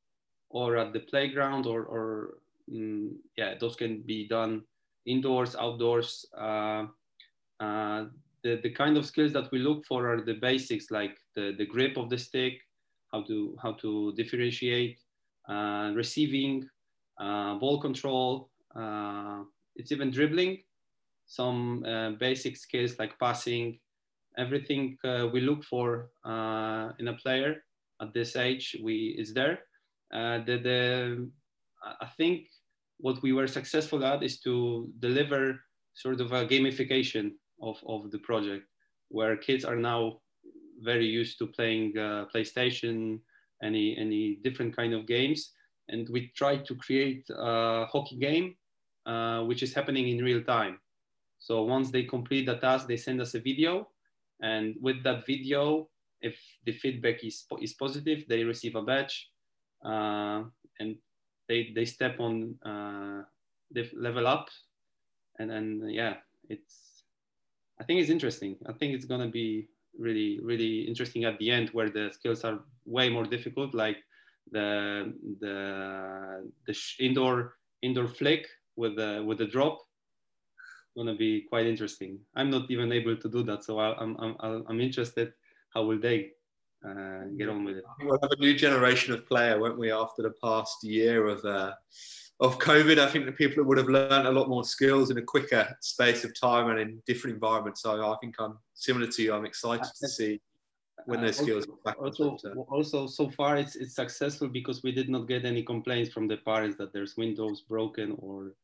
or 0.51 0.77
at 0.77 0.93
the 0.93 1.01
playground 1.01 1.67
or, 1.67 1.85
or 1.85 2.35
um, 2.73 3.19
yeah, 3.37 3.55
those 3.59 3.77
can 3.77 4.03
be 4.03 4.27
done 4.29 4.63
indoors, 5.07 5.57
outdoors. 5.57 6.27
Uh, 6.37 6.87
uh, 7.61 8.05
the, 8.43 8.61
the 8.63 8.71
kind 8.71 8.97
of 8.97 9.07
skills 9.07 9.33
that 9.33 9.51
we 9.53 9.59
look 9.59 9.85
for 9.87 10.13
are 10.13 10.21
the 10.21 10.35
basics 10.35 10.91
like 10.91 11.17
the, 11.35 11.55
the 11.59 11.67
grip 11.67 11.97
of 11.97 12.11
the 12.11 12.19
stick, 12.19 12.55
how 13.13 13.23
to, 13.23 13.57
how 13.63 13.73
to 13.73 14.13
differentiate, 14.17 14.99
uh, 15.49 15.93
receiving, 15.95 16.69
uh, 17.21 17.55
ball 17.55 17.81
control. 17.81 18.51
Uh, 18.75 19.43
it's 19.77 19.93
even 19.93 20.11
dribbling, 20.11 20.59
some 21.27 21.83
basic 22.19 22.57
skills 22.57 22.99
like 22.99 23.19
passing, 23.19 23.79
everything 24.39 24.99
we 25.33 25.41
look 25.41 25.65
for 25.65 26.11
in 26.27 27.09
a 27.09 27.17
player 27.23 27.65
at 28.01 28.13
this 28.13 28.37
age 28.37 28.77
we 28.83 29.15
is 29.19 29.33
there. 29.33 29.61
the, 30.11 30.61
the, 30.63 31.31
I 32.01 32.07
think 32.19 32.49
what 33.03 33.21
we 33.21 33.33
were 33.33 33.49
successful 33.49 34.05
at 34.05 34.23
is 34.23 34.39
to 34.41 34.89
deliver 35.01 35.59
sort 35.93 36.21
of 36.21 36.33
a 36.33 36.47
gamification 36.47 37.33
of, 37.61 37.77
of 37.87 38.11
the 38.13 38.19
project 38.21 38.65
where 39.09 39.37
kids 39.37 39.65
are 39.65 39.77
now 39.77 40.21
very 40.81 41.07
used 41.07 41.37
to 41.39 41.47
playing 41.47 41.99
uh, 41.99 42.25
PlayStation, 42.33 43.21
any 43.63 43.97
any 43.99 44.39
different 44.43 44.75
kind 44.75 44.95
of 44.95 45.07
games. 45.07 45.53
And 45.89 46.09
we 46.09 46.33
try 46.35 46.57
to 46.57 46.75
create 46.77 47.27
a 47.29 47.87
hockey 47.87 48.17
game 48.17 48.57
uh, 49.05 49.43
which 49.43 49.63
is 49.63 49.75
happening 49.75 50.09
in 50.09 50.25
real 50.25 50.43
time. 50.43 50.79
So 51.39 51.65
once 51.65 51.91
they 51.91 52.05
complete 52.05 52.47
the 52.47 52.57
task 52.57 52.87
they 52.87 52.97
send 52.97 53.21
us 53.21 53.35
a 53.35 53.41
video. 53.41 53.89
And 54.41 54.77
with 54.81 55.03
that 55.03 55.27
video 55.27 55.89
if 56.21 56.39
the 56.65 56.73
feedback 56.73 57.25
is, 57.25 57.45
is 57.61 57.75
positive 57.75 58.25
they 58.29 58.45
receive 58.45 58.77
a 58.77 58.83
badge 58.83 59.29
uh, 59.85 60.43
and 60.79 60.97
they, 61.53 61.73
they 61.75 61.85
step 61.85 62.19
on 62.19 62.55
uh, 62.65 63.23
they 63.75 63.89
level 63.95 64.27
up 64.27 64.49
and 65.39 65.51
then 65.51 65.67
yeah 65.89 66.15
it's 66.49 67.05
i 67.81 67.85
think 67.85 68.01
it's 68.01 68.11
interesting 68.11 68.57
i 68.69 68.73
think 68.73 68.95
it's 68.95 69.07
to 69.07 69.29
be 69.29 69.69
really 69.99 70.41
really 70.43 70.81
interesting 70.91 71.25
at 71.25 71.39
the 71.39 71.51
end 71.51 71.69
where 71.71 71.91
the 71.91 72.11
skills 72.13 72.45
are 72.45 72.61
way 72.87 73.09
more 73.09 73.25
difficult 73.25 73.75
like 73.75 73.99
the 74.51 75.13
the 75.41 75.57
the 76.67 76.75
indoor 76.99 77.55
indoor 77.83 78.09
flick 78.09 78.47
with 78.77 78.99
a, 78.99 79.23
with 79.23 79.41
a 79.41 79.47
drop. 79.47 79.79
Gonna 80.97 81.17
be 81.17 81.47
quite 81.49 81.67
interesting. 81.67 82.19
I'm 82.35 82.51
not 82.51 82.71
even 82.71 82.93
able 82.93 83.17
to 83.17 83.29
do 83.29 83.43
that, 83.45 83.65
so 83.65 83.79
I, 83.79 83.97
I'm 83.99 84.17
I'm 84.19 84.65
I'm 84.69 84.81
interested. 84.81 85.33
How 85.73 85.85
will 85.85 85.99
they 85.99 86.33
uh, 86.87 87.25
get 87.39 87.49
on 87.49 87.65
with 87.65 87.79
it? 87.79 87.85
We'll 88.01 88.19
have 88.23 88.31
a 88.31 88.41
new 88.41 88.55
generation 88.55 89.13
of 89.13 89.27
player, 89.27 89.59
won't 89.59 89.79
we? 89.79 89.93
After 89.93 90.23
the 90.23 90.35
past 90.43 90.83
year 90.83 91.27
of 91.27 91.45
uh, 91.45 91.73
of 92.41 92.59
COVID, 92.59 92.99
I 92.99 93.09
think 93.09 93.27
the 93.27 93.33
people 93.33 93.63
would 93.65 93.79
have 93.79 93.89
learned 93.89 94.27
a 94.27 94.33
lot 94.33 94.49
more 94.49 94.65
skills 94.65 95.11
in 95.11 95.19
a 95.19 95.23
quicker 95.23 95.77
space 95.81 96.25
of 96.25 96.39
time 96.39 96.71
and 96.71 96.81
in 96.81 97.03
different 97.07 97.35
environments. 97.35 97.83
So 97.83 98.13
I 98.13 98.17
think 98.21 98.35
I'm 98.39 98.59
similar 98.75 99.07
to 99.07 99.23
you. 99.23 99.33
I'm 99.33 99.45
excited 99.45 99.91
to 100.01 100.09
see 100.09 100.41
when 101.07 101.21
those 101.21 101.39
uh, 101.41 101.43
skills 101.43 101.67
back 101.85 102.01
also, 102.01 102.37
also 102.71 103.07
so 103.07 103.31
far 103.31 103.57
it's, 103.57 103.77
it's 103.77 103.95
successful 103.95 104.49
because 104.49 104.83
we 104.83 104.93
did 104.93 105.09
not 105.09 105.29
get 105.29 105.45
any 105.45 105.63
complaints 105.63 106.13
from 106.13 106.29
the 106.29 106.37
parents 106.39 106.77
that 106.79 106.93
there's 106.93 107.17
windows 107.17 107.63
broken 107.63 108.15
or 108.19 108.55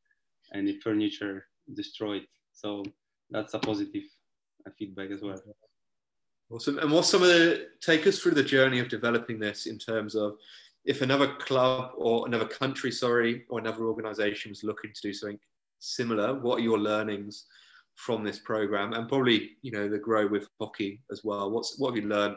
any 0.55 0.79
furniture 0.81 1.47
destroyed 1.75 2.23
so 2.53 2.83
that's 3.31 3.55
a 3.55 3.59
positive 3.59 4.05
feedback 4.79 5.11
as 5.11 5.23
well 5.23 5.41
awesome. 6.51 6.79
And 6.79 6.91
what's 6.91 7.09
some 7.09 7.23
of 7.23 7.29
the 7.29 7.69
take 7.81 8.07
us 8.07 8.19
through 8.19 8.33
the 8.33 8.43
journey 8.43 8.79
of 8.79 8.89
developing 8.89 9.39
this 9.39 9.67
in 9.67 9.79
terms 9.79 10.15
of 10.15 10.37
if 10.85 11.03
another 11.03 11.35
club 11.35 11.93
or 11.97 12.27
another 12.27 12.47
country 12.47 12.91
sorry 12.91 13.45
or 13.49 13.59
another 13.59 13.85
organization 13.85 14.51
was 14.51 14.65
looking 14.65 14.93
to 14.95 15.01
do 15.03 15.13
something 15.13 15.39
similar 15.81 16.35
what 16.41 16.59
are 16.59 16.63
your 16.63 16.79
learnings 16.79 17.47
from 17.95 18.25
this 18.25 18.39
program? 18.39 18.93
And 18.93 19.09
probably 19.09 19.57
you 19.63 19.73
know 19.73 19.89
the 19.89 19.99
grow 19.99 20.27
with 20.27 20.49
hockey 20.61 21.01
as 21.11 21.23
well. 21.25 21.51
What's 21.51 21.79
what 21.79 21.95
have 21.95 22.03
you 22.03 22.09
learned? 22.09 22.37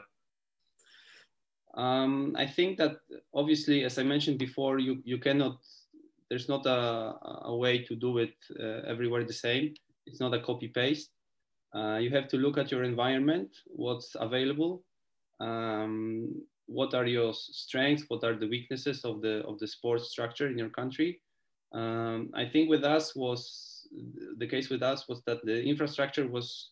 Um, 1.74 2.36
i 2.38 2.46
think 2.46 2.78
that 2.80 2.98
obviously 3.34 3.86
as 3.86 3.98
i 3.98 4.04
mentioned 4.04 4.38
before 4.38 4.78
you 4.78 5.02
you 5.06 5.18
cannot 5.18 5.56
there's 6.30 6.50
not 6.50 6.66
a, 6.66 7.16
a 7.44 7.56
way 7.56 7.78
to 7.84 7.96
do 7.96 8.18
it 8.18 8.34
uh, 8.58 8.82
everywhere 8.88 9.24
the 9.24 9.34
same. 9.34 9.74
It's 10.06 10.20
not 10.20 10.34
a 10.34 10.40
copy 10.40 10.70
paste 10.70 11.12
uh, 11.76 11.98
you 11.98 12.10
have 12.10 12.28
to 12.28 12.38
look 12.38 12.58
at 12.58 12.72
your 12.72 12.84
environment 12.84 13.50
what's 13.66 14.16
available 14.20 14.84
um, 15.40 16.30
what 16.68 16.94
are 16.94 17.06
your 17.06 17.34
strengths 17.34 18.06
what 18.08 18.24
are 18.24 18.36
the 18.36 18.48
weaknesses 18.48 19.04
of 19.04 19.22
the 19.22 19.44
of 19.46 19.60
the 19.60 19.68
sports 19.68 20.10
structure 20.10 20.48
in 20.48 20.58
your 20.58 20.70
country 20.70 21.22
um, 21.74 22.30
i 22.34 22.46
think 22.46 22.70
with 22.70 22.84
us 22.84 23.16
was 23.16 23.88
the 24.38 24.48
case 24.48 24.70
with 24.70 24.84
us 24.84 25.08
was 25.08 25.22
that 25.26 25.44
the 25.46 25.64
infrastructure 25.64 26.28
was 26.28 26.70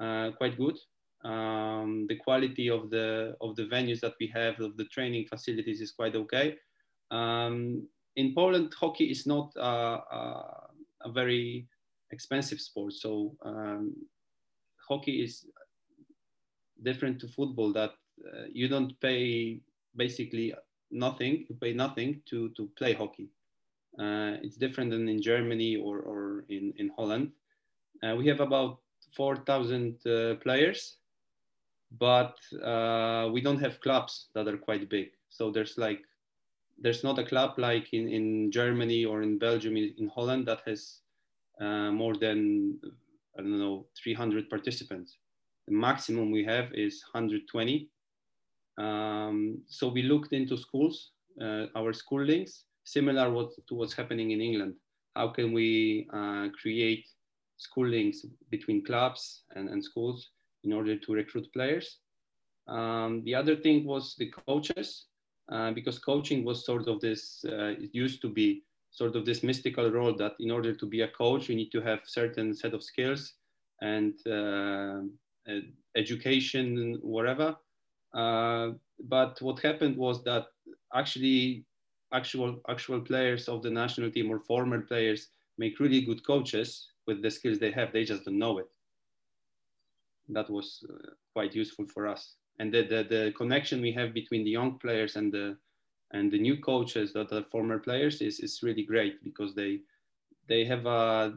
uh, 0.00 0.30
quite 0.36 0.56
good. 0.56 0.78
Um, 1.24 2.06
the 2.08 2.16
quality 2.16 2.70
of 2.70 2.90
the 2.90 3.34
of 3.40 3.56
the 3.56 3.64
venues 3.64 4.00
that 4.00 4.14
we 4.20 4.30
have 4.34 4.60
of 4.60 4.76
the 4.76 4.84
training 4.84 5.26
facilities 5.26 5.80
is 5.80 5.92
quite 5.92 6.14
okay. 6.14 6.56
Um, 7.10 7.88
in 8.16 8.34
Poland, 8.34 8.72
hockey 8.78 9.10
is 9.10 9.26
not 9.26 9.52
a, 9.56 9.60
a, 9.62 10.68
a 11.02 11.12
very 11.12 11.66
expensive 12.10 12.60
sport, 12.60 12.92
so 12.92 13.34
um, 13.42 13.94
hockey 14.88 15.22
is 15.22 15.46
different 16.82 17.20
to 17.20 17.28
football. 17.28 17.72
That 17.72 17.94
uh, 18.24 18.46
you 18.52 18.68
don't 18.68 18.98
pay 19.00 19.60
basically 19.96 20.54
nothing. 20.90 21.46
You 21.48 21.56
pay 21.60 21.72
nothing 21.72 22.22
to 22.30 22.50
to 22.50 22.68
play 22.76 22.92
hockey. 22.92 23.28
Uh, 23.98 24.36
it's 24.42 24.56
different 24.56 24.90
than 24.90 25.08
in 25.08 25.22
Germany 25.22 25.76
or, 25.76 26.00
or 26.00 26.44
in, 26.50 26.74
in 26.76 26.90
Holland. 26.96 27.32
Uh, 28.02 28.14
we 28.14 28.26
have 28.26 28.40
about 28.40 28.80
4,000 29.16 30.06
uh, 30.06 30.34
players, 30.42 30.98
but 31.98 32.36
we 33.32 33.40
don't 33.40 33.60
have 33.60 33.80
clubs 33.80 34.26
that 34.34 34.46
are 34.48 34.58
quite 34.58 34.90
big. 34.90 35.12
So 35.30 35.50
there's 35.50 35.78
like 35.78 36.02
there's 36.78 37.02
not 37.02 37.18
a 37.18 37.24
club 37.24 37.58
like 37.58 37.92
in, 37.92 38.08
in 38.08 38.50
Germany 38.50 39.04
or 39.04 39.22
in 39.22 39.38
Belgium, 39.38 39.76
in, 39.76 39.94
in 39.98 40.08
Holland, 40.08 40.46
that 40.46 40.60
has 40.66 41.00
uh, 41.60 41.90
more 41.90 42.14
than, 42.14 42.78
I 43.38 43.42
don't 43.42 43.58
know, 43.58 43.86
300 44.02 44.48
participants. 44.48 45.18
The 45.66 45.74
maximum 45.74 46.30
we 46.30 46.44
have 46.44 46.72
is 46.74 47.02
120. 47.12 47.90
Um, 48.78 49.62
so 49.68 49.88
we 49.88 50.02
looked 50.02 50.32
into 50.32 50.56
schools, 50.56 51.10
uh, 51.40 51.66
our 51.74 51.92
school 51.92 52.22
links, 52.22 52.64
similar 52.84 53.30
what, 53.30 53.50
to 53.68 53.74
what's 53.74 53.94
happening 53.94 54.30
in 54.30 54.40
England. 54.40 54.74
How 55.14 55.28
can 55.28 55.52
we 55.52 56.08
uh, 56.12 56.48
create 56.60 57.06
school 57.56 57.86
links 57.86 58.24
between 58.50 58.84
clubs 58.84 59.42
and, 59.54 59.68
and 59.68 59.82
schools 59.82 60.30
in 60.64 60.72
order 60.72 60.96
to 60.96 61.12
recruit 61.12 61.48
players? 61.52 61.98
Um, 62.68 63.22
the 63.24 63.34
other 63.34 63.56
thing 63.56 63.84
was 63.84 64.14
the 64.18 64.30
coaches, 64.30 65.06
uh, 65.50 65.72
because 65.72 65.98
coaching 65.98 66.44
was 66.44 66.66
sort 66.66 66.88
of 66.88 67.00
this, 67.00 67.44
uh, 67.48 67.74
it 67.78 67.90
used 67.92 68.20
to 68.22 68.28
be 68.28 68.62
sort 68.96 69.14
of 69.14 69.26
this 69.26 69.42
mystical 69.42 69.90
role 69.90 70.14
that 70.16 70.32
in 70.40 70.50
order 70.50 70.72
to 70.72 70.86
be 70.86 71.02
a 71.02 71.08
coach, 71.08 71.50
you 71.50 71.54
need 71.54 71.70
to 71.70 71.82
have 71.82 72.00
certain 72.04 72.54
set 72.54 72.72
of 72.72 72.82
skills 72.82 73.34
and 73.82 74.14
uh, 74.26 75.02
education, 75.94 76.98
whatever. 77.02 77.54
Uh, 78.14 78.70
but 78.98 79.36
what 79.42 79.60
happened 79.60 79.98
was 79.98 80.24
that 80.24 80.46
actually 80.94 81.66
actual 82.14 82.58
actual 82.70 83.00
players 83.00 83.48
of 83.48 83.62
the 83.62 83.70
national 83.70 84.10
team 84.10 84.30
or 84.30 84.40
former 84.40 84.80
players 84.80 85.28
make 85.58 85.78
really 85.78 86.00
good 86.00 86.26
coaches 86.26 86.88
with 87.06 87.20
the 87.22 87.30
skills 87.30 87.58
they 87.58 87.72
have. 87.72 87.92
They 87.92 88.04
just 88.04 88.24
don't 88.24 88.38
know 88.38 88.58
it. 88.58 88.70
That 90.30 90.48
was 90.48 90.82
uh, 90.88 91.10
quite 91.34 91.54
useful 91.54 91.86
for 91.92 92.06
us. 92.06 92.36
And 92.58 92.72
the, 92.72 92.82
the, 92.82 93.06
the, 93.14 93.32
connection 93.36 93.82
we 93.82 93.92
have 93.92 94.14
between 94.14 94.42
the 94.42 94.50
young 94.50 94.78
players 94.78 95.16
and 95.16 95.30
the 95.30 95.58
and 96.12 96.30
the 96.30 96.38
new 96.38 96.58
coaches 96.58 97.12
that 97.12 97.32
are 97.32 97.44
former 97.50 97.78
players 97.78 98.20
is, 98.20 98.40
is 98.40 98.62
really 98.62 98.84
great 98.84 99.22
because 99.24 99.54
they 99.54 99.80
they 100.48 100.64
have 100.64 100.86
a 100.86 101.34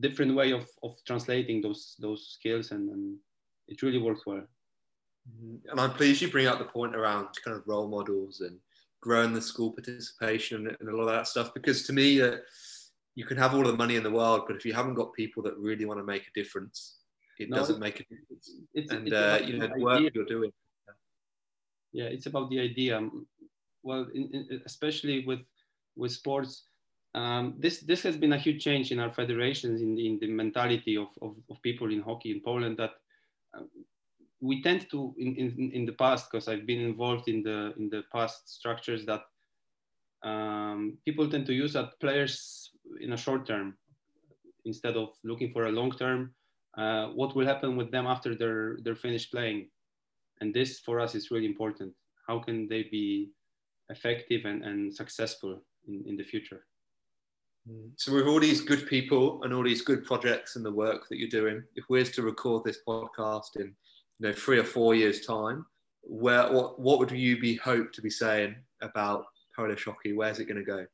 different 0.00 0.34
way 0.34 0.52
of, 0.52 0.68
of 0.82 0.96
translating 1.06 1.60
those 1.60 1.96
those 1.98 2.28
skills 2.28 2.70
and, 2.70 2.88
and 2.90 3.16
it 3.68 3.82
really 3.82 3.98
works 3.98 4.26
well. 4.26 4.46
Mm-hmm. 5.28 5.70
And 5.70 5.80
I'm 5.80 5.92
pleased 5.92 6.20
you 6.22 6.28
bring 6.28 6.46
up 6.46 6.58
the 6.58 6.64
point 6.64 6.96
around 6.96 7.28
kind 7.44 7.56
of 7.56 7.66
role 7.66 7.88
models 7.88 8.40
and 8.40 8.58
growing 9.00 9.32
the 9.32 9.42
school 9.42 9.72
participation 9.72 10.68
and 10.68 10.88
a 10.88 10.96
lot 10.96 11.08
of 11.08 11.14
that 11.14 11.28
stuff. 11.28 11.52
Because 11.54 11.86
to 11.86 11.92
me, 11.92 12.18
that 12.18 12.34
uh, 12.34 12.38
you 13.14 13.24
can 13.24 13.36
have 13.36 13.54
all 13.54 13.64
the 13.64 13.76
money 13.76 13.96
in 13.96 14.02
the 14.02 14.10
world, 14.10 14.42
but 14.46 14.56
if 14.56 14.64
you 14.64 14.72
haven't 14.72 14.94
got 14.94 15.12
people 15.12 15.42
that 15.42 15.56
really 15.58 15.84
want 15.84 16.00
to 16.00 16.04
make 16.04 16.22
a 16.22 16.32
difference, 16.34 16.98
it 17.38 17.50
no, 17.50 17.56
doesn't 17.56 17.78
make 17.78 18.00
a 18.00 18.04
difference. 18.04 18.50
It's, 18.74 18.90
and 18.90 19.06
it's 19.06 19.16
uh, 19.16 19.40
you 19.44 19.58
know, 19.58 19.68
the 19.68 19.80
work 19.80 20.14
you're 20.14 20.24
doing. 20.24 20.52
Yeah, 21.92 22.06
it's 22.06 22.26
about 22.26 22.48
the 22.50 22.60
idea. 22.60 23.00
Well, 23.82 24.06
in, 24.14 24.30
in, 24.32 24.62
especially 24.64 25.24
with 25.26 25.40
with 25.96 26.12
sports, 26.12 26.64
um, 27.14 27.54
this 27.58 27.80
this 27.80 28.02
has 28.02 28.16
been 28.16 28.32
a 28.32 28.38
huge 28.38 28.62
change 28.62 28.92
in 28.92 28.98
our 28.98 29.12
federations 29.12 29.82
in 29.82 29.94
the, 29.94 30.06
in 30.06 30.18
the 30.20 30.28
mentality 30.28 30.96
of, 30.96 31.08
of, 31.20 31.36
of 31.50 31.60
people 31.62 31.92
in 31.92 32.00
hockey 32.00 32.30
in 32.30 32.40
Poland 32.40 32.78
that 32.78 32.92
um, 33.54 33.68
we 34.40 34.62
tend 34.62 34.88
to 34.90 35.14
in, 35.18 35.36
in, 35.36 35.70
in 35.72 35.86
the 35.86 35.92
past 35.92 36.28
because 36.28 36.48
i've 36.48 36.66
been 36.66 36.80
involved 36.80 37.28
in 37.28 37.44
the 37.44 37.72
in 37.76 37.88
the 37.90 38.02
past 38.10 38.52
structures 38.52 39.06
that 39.06 39.22
um, 40.24 40.98
people 41.04 41.30
tend 41.30 41.46
to 41.46 41.52
use 41.52 41.74
that 41.74 42.00
players 42.00 42.72
in 43.00 43.12
a 43.12 43.16
short 43.16 43.46
term 43.46 43.76
instead 44.64 44.96
of 44.96 45.10
looking 45.22 45.52
for 45.52 45.66
a 45.66 45.70
long 45.70 45.92
term 45.92 46.34
uh, 46.76 47.08
what 47.08 47.36
will 47.36 47.46
happen 47.46 47.76
with 47.76 47.90
them 47.90 48.06
after 48.06 48.34
they're 48.34 48.78
they're 48.82 48.96
finished 48.96 49.30
playing. 49.30 49.68
And 50.40 50.54
this 50.54 50.80
for 50.80 51.00
us 51.00 51.14
is 51.14 51.30
really 51.30 51.46
important. 51.46 51.92
How 52.26 52.38
can 52.38 52.66
they 52.68 52.84
be 52.84 53.30
effective 53.92 54.44
and, 54.44 54.64
and 54.64 54.94
successful 54.94 55.62
in, 55.86 56.02
in 56.06 56.16
the 56.16 56.24
future. 56.24 56.64
So 57.96 58.12
with 58.12 58.26
all 58.26 58.40
these 58.40 58.60
good 58.60 58.88
people 58.88 59.42
and 59.44 59.54
all 59.54 59.62
these 59.62 59.82
good 59.82 60.04
projects 60.04 60.56
and 60.56 60.64
the 60.64 60.72
work 60.72 61.08
that 61.08 61.18
you're 61.18 61.28
doing 61.28 61.62
if 61.76 61.84
we're 61.88 62.04
to 62.04 62.22
record 62.22 62.64
this 62.64 62.78
podcast 62.86 63.54
in 63.56 63.66
you 64.18 64.26
know 64.26 64.32
three 64.32 64.58
or 64.58 64.64
four 64.64 64.96
years 64.96 65.24
time 65.24 65.64
where 66.02 66.52
what, 66.52 66.80
what 66.80 66.98
would 66.98 67.12
you 67.12 67.38
be 67.38 67.54
hope 67.54 67.92
to 67.92 68.02
be 68.02 68.10
saying 68.10 68.56
about 68.80 69.26
polish 69.54 69.84
hockey? 69.84 70.12
Where's 70.12 70.40
it 70.40 70.46
going 70.46 70.64
to 70.64 70.72
go? 70.74 70.86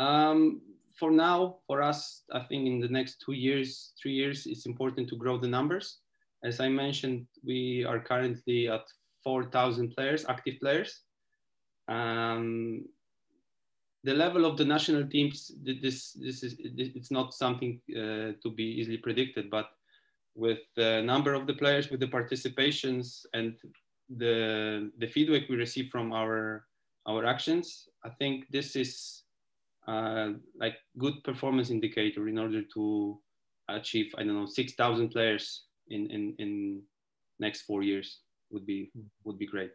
Um, 0.00 0.60
for 1.00 1.10
now 1.10 1.56
for 1.66 1.82
us 1.82 2.24
i 2.32 2.40
think 2.40 2.66
in 2.66 2.78
the 2.78 2.88
next 2.88 3.22
two 3.24 3.32
years 3.32 3.92
three 4.00 4.12
years 4.12 4.46
it's 4.46 4.66
important 4.66 5.08
to 5.08 5.16
grow 5.16 5.38
the 5.38 5.48
numbers. 5.48 5.98
As 6.44 6.60
i 6.60 6.68
mentioned 6.68 7.26
we 7.44 7.84
are 7.84 7.98
currently 7.98 8.68
at 8.68 8.84
4000 9.24 9.90
players 9.94 10.24
active 10.28 10.60
players 10.60 11.00
um, 11.90 12.84
the 14.04 14.14
level 14.14 14.46
of 14.46 14.56
the 14.56 14.64
national 14.64 15.06
teams 15.06 15.52
this 15.62 16.12
this 16.12 16.42
is 16.42 16.56
it's 16.58 17.10
not 17.10 17.34
something 17.34 17.80
uh, 17.90 18.32
to 18.42 18.50
be 18.54 18.64
easily 18.64 18.96
predicted 18.96 19.50
but 19.50 19.68
with 20.34 20.60
the 20.76 21.02
number 21.02 21.34
of 21.34 21.46
the 21.46 21.54
players, 21.54 21.90
with 21.90 22.00
the 22.00 22.06
participations, 22.06 23.26
and 23.34 23.56
the 24.08 24.90
the 24.98 25.06
feedback 25.06 25.48
we 25.48 25.56
receive 25.56 25.90
from 25.90 26.12
our 26.12 26.66
our 27.06 27.24
actions, 27.24 27.88
I 28.04 28.10
think 28.10 28.46
this 28.50 28.76
is 28.76 29.22
uh, 29.88 30.30
like 30.58 30.76
good 30.98 31.22
performance 31.24 31.70
indicator 31.70 32.28
in 32.28 32.38
order 32.38 32.62
to 32.74 33.20
achieve 33.68 34.12
I 34.18 34.24
don't 34.24 34.34
know 34.34 34.46
six 34.46 34.74
thousand 34.74 35.10
players 35.10 35.64
in 35.88 36.10
in 36.10 36.34
in 36.38 36.82
next 37.38 37.62
four 37.62 37.82
years 37.82 38.20
would 38.50 38.66
be 38.66 38.90
would 39.24 39.38
be 39.38 39.46
great. 39.46 39.72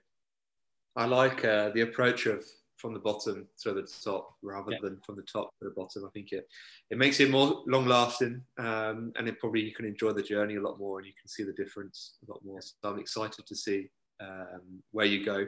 I 0.96 1.06
like 1.06 1.44
uh, 1.44 1.70
the 1.70 1.82
approach 1.82 2.26
of 2.26 2.44
from 2.78 2.94
the 2.94 3.00
bottom 3.00 3.48
to 3.64 3.74
the 3.74 3.88
top 4.04 4.36
rather 4.42 4.72
yeah. 4.74 4.78
than 4.82 5.00
from 5.06 5.16
the 5.16 5.24
top 5.24 5.50
to 5.60 5.66
the 5.68 5.76
bottom. 5.76 6.06
I 6.06 6.10
think 6.14 6.32
it 6.32 6.48
it 6.90 6.98
makes 6.98 7.20
it 7.20 7.30
more 7.30 7.64
long 7.68 7.86
lasting, 7.86 8.42
um, 8.58 9.12
and 9.18 9.28
it 9.28 9.40
probably 9.40 9.62
you 9.62 9.74
can 9.74 9.86
enjoy 9.86 10.12
the 10.12 10.22
journey 10.22 10.56
a 10.56 10.62
lot 10.62 10.80
more, 10.80 11.00
and 11.00 11.08
you 11.08 11.14
can 11.20 11.28
see 11.28 11.44
the 11.44 11.54
difference 11.54 12.18
a 12.28 12.32
lot 12.32 12.42
more. 12.46 12.62
So 12.62 12.74
I'm 12.84 13.00
excited 13.00 13.46
to 13.46 13.56
see 13.56 13.90
um, 14.20 14.84
where 14.92 15.06
you 15.06 15.26
go. 15.26 15.48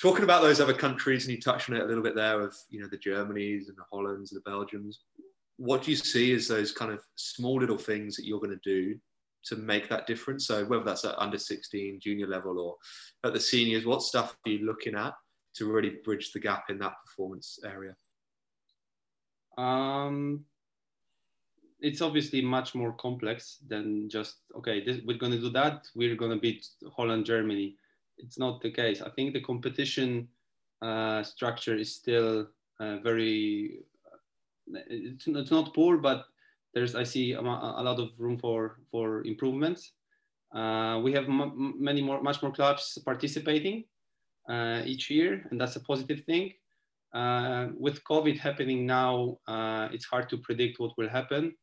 Talking 0.00 0.24
about 0.24 0.42
those 0.42 0.60
other 0.60 0.74
countries, 0.74 1.26
and 1.26 1.34
you 1.34 1.40
touched 1.40 1.68
on 1.68 1.76
it 1.76 1.82
a 1.82 1.86
little 1.86 2.02
bit 2.02 2.14
there 2.14 2.40
of 2.40 2.54
you 2.68 2.80
know 2.80 2.88
the 2.88 2.98
Germanys 2.98 3.68
and 3.68 3.76
the 3.76 3.84
Hollands, 3.90 4.32
and 4.32 4.40
the 4.40 4.50
Belgians. 4.50 5.00
What 5.56 5.82
do 5.82 5.90
you 5.90 5.96
see 5.96 6.32
as 6.32 6.48
those 6.48 6.72
kind 6.72 6.90
of 6.90 7.00
small 7.16 7.60
little 7.60 7.76
things 7.76 8.16
that 8.16 8.24
you're 8.24 8.40
going 8.40 8.58
to 8.58 8.60
do 8.64 8.98
to 9.44 9.56
make 9.56 9.88
that 9.88 10.06
difference? 10.06 10.46
So 10.46 10.64
whether 10.64 10.84
that's 10.84 11.04
at 11.04 11.18
under 11.18 11.38
16, 11.38 12.00
junior 12.00 12.26
level, 12.26 12.58
or 12.58 12.76
at 13.24 13.34
the 13.34 13.40
seniors, 13.40 13.86
what 13.86 14.02
stuff 14.02 14.36
are 14.46 14.50
you 14.50 14.66
looking 14.66 14.94
at 14.94 15.14
to 15.54 15.70
really 15.70 15.96
bridge 16.04 16.32
the 16.32 16.40
gap 16.40 16.64
in 16.68 16.78
that 16.78 16.94
performance 17.04 17.58
area? 17.64 17.94
Um, 19.58 20.44
it's 21.80 22.02
obviously 22.02 22.42
much 22.42 22.74
more 22.74 22.92
complex 22.92 23.58
than 23.68 24.08
just 24.08 24.36
okay. 24.56 24.84
This, 24.84 24.98
we're 25.06 25.18
going 25.18 25.32
to 25.32 25.40
do 25.40 25.50
that. 25.50 25.86
We're 25.94 26.16
going 26.16 26.32
to 26.32 26.38
beat 26.38 26.66
Holland, 26.94 27.26
Germany. 27.26 27.76
It's 28.18 28.38
not 28.38 28.60
the 28.60 28.70
case. 28.70 29.00
I 29.00 29.10
think 29.10 29.32
the 29.32 29.40
competition 29.40 30.28
uh, 30.82 31.22
structure 31.22 31.76
is 31.76 31.94
still 31.94 32.48
uh, 32.78 32.98
very. 32.98 33.80
It's, 34.66 35.26
it's 35.26 35.50
not 35.50 35.74
poor, 35.74 35.96
but 35.96 36.26
there's 36.74 36.94
I 36.94 37.04
see 37.04 37.32
a, 37.32 37.40
a 37.40 37.82
lot 37.82 37.98
of 37.98 38.10
room 38.18 38.38
for 38.38 38.80
for 38.90 39.24
improvements. 39.24 39.92
Uh, 40.54 41.00
we 41.02 41.12
have 41.12 41.28
many 41.28 42.02
more, 42.02 42.20
much 42.22 42.42
more 42.42 42.50
clubs 42.50 42.98
participating 43.04 43.84
uh, 44.48 44.82
each 44.84 45.08
year, 45.08 45.46
and 45.50 45.60
that's 45.60 45.76
a 45.76 45.80
positive 45.80 46.24
thing. 46.24 46.52
Uh, 47.14 47.68
with 47.78 48.02
COVID 48.04 48.38
happening 48.38 48.84
now, 48.86 49.38
uh, 49.46 49.88
it's 49.92 50.04
hard 50.04 50.28
to 50.28 50.38
predict 50.38 50.80
what 50.80 50.96
will 50.98 51.08
happen. 51.08 51.54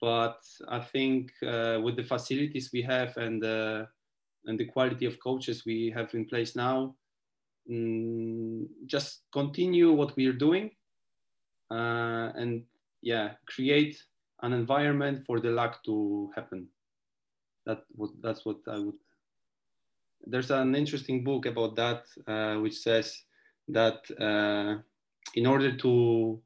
But 0.00 0.40
I 0.68 0.80
think 0.80 1.32
uh, 1.42 1.80
with 1.82 1.96
the 1.96 2.04
facilities 2.04 2.70
we 2.72 2.82
have 2.82 3.16
and 3.16 3.42
and 4.44 4.58
the 4.58 4.66
quality 4.66 5.04
of 5.04 5.18
coaches 5.20 5.64
we 5.66 5.92
have 5.94 6.14
in 6.14 6.24
place 6.24 6.54
now, 6.56 6.94
mm, 7.70 8.66
just 8.86 9.24
continue 9.32 9.92
what 9.92 10.16
we 10.16 10.26
are 10.26 10.32
doing, 10.32 10.70
uh, 11.70 12.32
and 12.34 12.62
yeah, 13.02 13.32
create 13.46 14.02
an 14.42 14.52
environment 14.52 15.24
for 15.26 15.40
the 15.40 15.50
luck 15.50 15.82
to 15.84 16.30
happen. 16.34 16.68
That 17.66 17.84
would, 17.96 18.10
that's 18.22 18.44
what 18.44 18.58
I 18.66 18.78
would. 18.78 18.94
There's 20.26 20.50
an 20.50 20.74
interesting 20.74 21.24
book 21.24 21.46
about 21.46 21.76
that, 21.76 22.04
uh, 22.26 22.60
which 22.60 22.78
says 22.78 23.22
that 23.68 23.98
uh, 24.20 24.80
in 25.34 25.46
order 25.46 25.76
to 25.76 26.40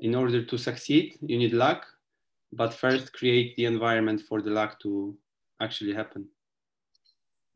in 0.00 0.14
order 0.14 0.44
to 0.44 0.56
succeed, 0.56 1.18
you 1.20 1.36
need 1.38 1.52
luck, 1.52 1.84
but 2.52 2.72
first 2.72 3.12
create 3.12 3.56
the 3.56 3.64
environment 3.64 4.20
for 4.20 4.40
the 4.40 4.50
luck 4.50 4.78
to 4.80 5.16
actually 5.60 5.92
happen. 5.92 6.24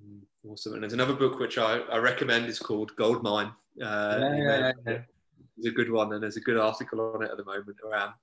Mm, 0.05 0.23
awesome. 0.49 0.75
And 0.75 0.83
there's 0.83 0.93
another 0.93 1.15
book 1.15 1.39
which 1.39 1.57
I, 1.59 1.79
I 1.93 1.99
recommend. 1.99 2.47
It's 2.47 2.59
called 2.59 2.95
Gold 2.97 3.23
Mine. 3.23 3.53
Uh, 3.81 4.19
yeah, 4.21 4.37
yeah, 4.37 4.73
yeah. 4.87 4.99
It's 5.57 5.69
a 5.69 5.71
good 5.71 5.91
one, 5.91 6.13
and 6.13 6.23
there's 6.23 6.37
a 6.37 6.41
good 6.41 6.57
article 6.57 7.01
on 7.15 7.23
it 7.23 7.31
at 7.31 7.37
the 7.37 7.45
moment 7.45 7.77
around 7.87 8.15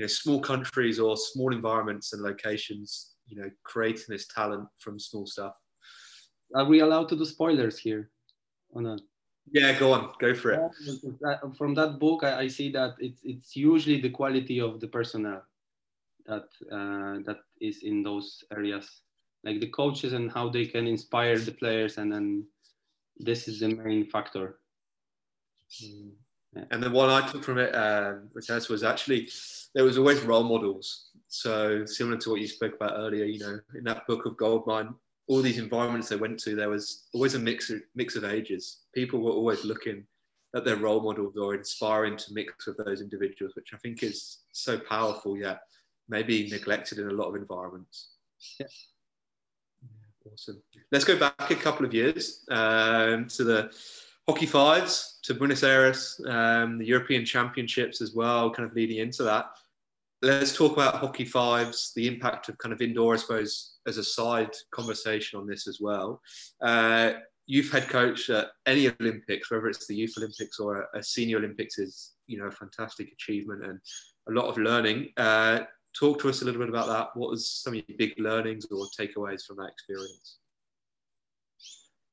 you 0.00 0.04
know 0.04 0.08
small 0.08 0.40
countries 0.40 0.98
or 0.98 1.14
small 1.14 1.52
environments 1.52 2.14
and 2.14 2.22
locations. 2.22 3.16
You 3.26 3.42
know, 3.42 3.50
creating 3.64 4.06
this 4.08 4.26
talent 4.26 4.66
from 4.78 4.98
small 4.98 5.26
stuff. 5.26 5.52
Are 6.56 6.64
we 6.64 6.80
allowed 6.80 7.10
to 7.10 7.16
do 7.16 7.24
spoilers 7.26 7.78
here, 7.78 8.10
or 8.70 8.80
not? 8.80 9.02
Yeah, 9.52 9.78
go 9.78 9.92
on, 9.92 10.12
go 10.18 10.34
for 10.34 10.52
it. 10.52 10.60
From 11.58 11.74
that 11.74 11.98
book, 11.98 12.24
I, 12.24 12.40
I 12.44 12.48
see 12.48 12.72
that 12.72 12.94
it's 12.98 13.20
it's 13.24 13.54
usually 13.54 14.00
the 14.00 14.08
quality 14.08 14.58
of 14.58 14.80
the 14.80 14.88
personnel 14.88 15.42
that 16.26 16.48
uh, 16.72 17.20
that 17.26 17.40
is 17.60 17.82
in 17.82 18.02
those 18.02 18.42
areas, 18.50 19.02
like 19.44 19.60
the 19.60 19.68
coaches 19.68 20.14
and 20.14 20.32
how 20.32 20.48
they 20.48 20.64
can 20.64 20.86
inspire 20.86 21.38
the 21.38 21.52
players, 21.52 21.98
and 21.98 22.10
then 22.10 22.46
this 23.18 23.48
is 23.48 23.60
the 23.60 23.68
main 23.68 24.06
factor. 24.06 24.60
Mm. 25.84 26.12
Yeah. 26.54 26.64
And 26.70 26.82
the 26.82 26.90
one 26.90 27.10
I 27.10 27.26
took 27.26 27.44
from 27.44 27.58
it, 27.58 27.72
um, 27.74 28.28
was 28.34 28.82
actually 28.82 29.28
there 29.74 29.84
was 29.84 29.98
always 29.98 30.20
role 30.22 30.42
models. 30.42 31.10
So 31.28 31.84
similar 31.86 32.16
to 32.18 32.30
what 32.30 32.40
you 32.40 32.48
spoke 32.48 32.74
about 32.74 32.94
earlier, 32.96 33.24
you 33.24 33.38
know, 33.38 33.60
in 33.76 33.84
that 33.84 34.06
book 34.06 34.26
of 34.26 34.36
Goldmine, 34.36 34.94
all 35.28 35.42
these 35.42 35.58
environments 35.58 36.08
they 36.08 36.16
went 36.16 36.40
to, 36.40 36.56
there 36.56 36.68
was 36.68 37.04
always 37.14 37.36
a 37.36 37.38
mix 37.38 37.70
of, 37.70 37.80
mix 37.94 38.16
of 38.16 38.24
ages. 38.24 38.80
People 38.92 39.20
were 39.20 39.30
always 39.30 39.64
looking 39.64 40.04
at 40.56 40.64
their 40.64 40.76
role 40.76 41.00
models 41.00 41.36
or 41.36 41.54
inspiring 41.54 42.16
to 42.16 42.34
mix 42.34 42.66
with 42.66 42.76
those 42.78 43.00
individuals, 43.00 43.54
which 43.54 43.70
I 43.72 43.76
think 43.76 44.02
is 44.02 44.38
so 44.50 44.76
powerful, 44.76 45.36
yet 45.36 45.60
maybe 46.08 46.50
neglected 46.50 46.98
in 46.98 47.08
a 47.08 47.12
lot 47.12 47.28
of 47.28 47.36
environments. 47.36 48.16
Yeah. 48.58 48.66
Awesome. 50.30 50.60
Let's 50.90 51.04
go 51.04 51.16
back 51.16 51.50
a 51.50 51.54
couple 51.54 51.86
of 51.86 51.94
years 51.94 52.44
um, 52.50 53.28
to 53.28 53.44
the 53.44 53.72
Hockey 54.30 54.46
Fives 54.46 55.18
to 55.24 55.34
Buenos 55.34 55.64
Aires, 55.64 56.20
um, 56.28 56.78
the 56.78 56.86
European 56.86 57.24
Championships 57.24 58.00
as 58.00 58.14
well, 58.14 58.48
kind 58.48 58.68
of 58.68 58.76
leading 58.76 58.98
into 58.98 59.24
that. 59.24 59.46
Let's 60.22 60.54
talk 60.54 60.72
about 60.72 60.94
Hockey 60.94 61.24
Fives, 61.24 61.90
the 61.96 62.06
impact 62.06 62.48
of 62.48 62.56
kind 62.58 62.72
of 62.72 62.80
indoor, 62.80 63.14
I 63.14 63.16
suppose, 63.16 63.78
as 63.88 63.96
a 63.96 64.04
side 64.04 64.52
conversation 64.70 65.40
on 65.40 65.48
this 65.48 65.66
as 65.66 65.80
well. 65.80 66.22
Uh, 66.62 67.14
youth 67.46 67.72
head 67.72 67.88
coach 67.88 68.30
at 68.30 68.50
any 68.66 68.88
Olympics, 69.00 69.50
whether 69.50 69.66
it's 69.66 69.88
the 69.88 69.96
Youth 69.96 70.14
Olympics 70.16 70.60
or 70.60 70.86
a, 70.94 71.02
Senior 71.02 71.38
Olympics, 71.38 71.80
is 71.80 72.12
you 72.28 72.38
know 72.38 72.46
a 72.46 72.52
fantastic 72.52 73.10
achievement 73.10 73.64
and 73.64 73.80
a 74.28 74.32
lot 74.32 74.46
of 74.46 74.58
learning. 74.58 75.08
Uh, 75.16 75.62
talk 75.92 76.20
to 76.20 76.28
us 76.28 76.42
a 76.42 76.44
little 76.44 76.60
bit 76.60 76.68
about 76.68 76.86
that. 76.86 77.18
What 77.18 77.30
was 77.30 77.50
some 77.50 77.72
of 77.72 77.82
your 77.88 77.98
big 77.98 78.14
learnings 78.16 78.64
or 78.70 78.86
takeaways 78.96 79.44
from 79.44 79.56
that 79.56 79.70
experience? 79.72 80.36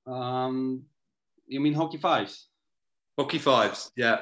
Um, 0.08 0.82
you 1.48 1.60
mean 1.60 1.74
hockey 1.74 1.98
fives? 1.98 2.48
Hockey 3.18 3.40
fives, 3.40 3.92
yeah. 3.96 4.18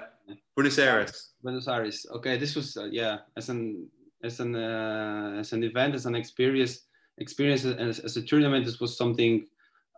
Buenos 0.55 0.79
Aires. 0.79 1.33
Buenos 1.43 1.67
Aires. 1.67 2.05
Okay, 2.15 2.37
this 2.37 2.55
was 2.55 2.77
uh, 2.77 2.85
yeah 2.85 3.17
as 3.37 3.49
an 3.49 3.87
as 4.23 4.39
an 4.39 4.55
uh, 4.55 5.35
as 5.39 5.53
an 5.53 5.63
event 5.63 5.95
as 5.95 6.05
an 6.05 6.15
experience 6.15 6.85
experience 7.17 7.65
as, 7.65 7.99
as 7.99 8.17
a 8.17 8.21
tournament. 8.21 8.65
This 8.65 8.79
was 8.79 8.97
something 8.97 9.45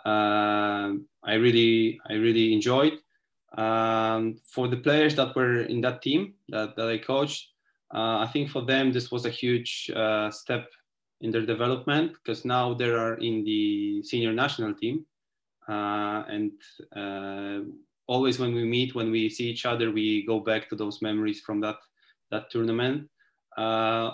uh, 0.06 0.94
I 1.24 1.34
really 1.34 2.00
I 2.10 2.14
really 2.14 2.54
enjoyed. 2.54 2.94
Um, 3.58 4.40
for 4.46 4.68
the 4.68 4.78
players 4.78 5.16
that 5.16 5.36
were 5.36 5.62
in 5.62 5.82
that 5.82 6.02
team 6.02 6.34
that, 6.50 6.76
that 6.76 6.90
I 6.90 6.98
coached, 6.98 7.50
uh, 7.94 8.20
I 8.20 8.30
think 8.32 8.50
for 8.50 8.66
them 8.66 8.92
this 8.92 9.10
was 9.10 9.26
a 9.26 9.30
huge 9.30 9.90
uh, 9.96 10.30
step 10.30 10.68
in 11.22 11.32
their 11.32 11.46
development 11.46 12.14
because 12.14 12.46
now 12.46 12.74
they 12.74 12.90
are 12.90 13.16
in 13.16 13.44
the 13.46 14.04
senior 14.04 14.34
national 14.34 14.74
team 14.76 15.06
and 15.72 16.52
uh, 16.96 17.60
always 18.08 18.40
when 18.40 18.54
we 18.54 18.64
meet, 18.64 18.96
when 18.96 19.12
we 19.12 19.30
see 19.30 19.48
each 19.50 19.66
other, 19.66 19.92
we 19.92 20.26
go 20.26 20.40
back 20.40 20.70
to 20.70 20.76
those 20.76 21.02
memories 21.02 21.42
from 21.42 21.62
that 21.62 21.78
that 22.32 22.50
tournament. 22.50 23.10
Uh, 23.58 24.12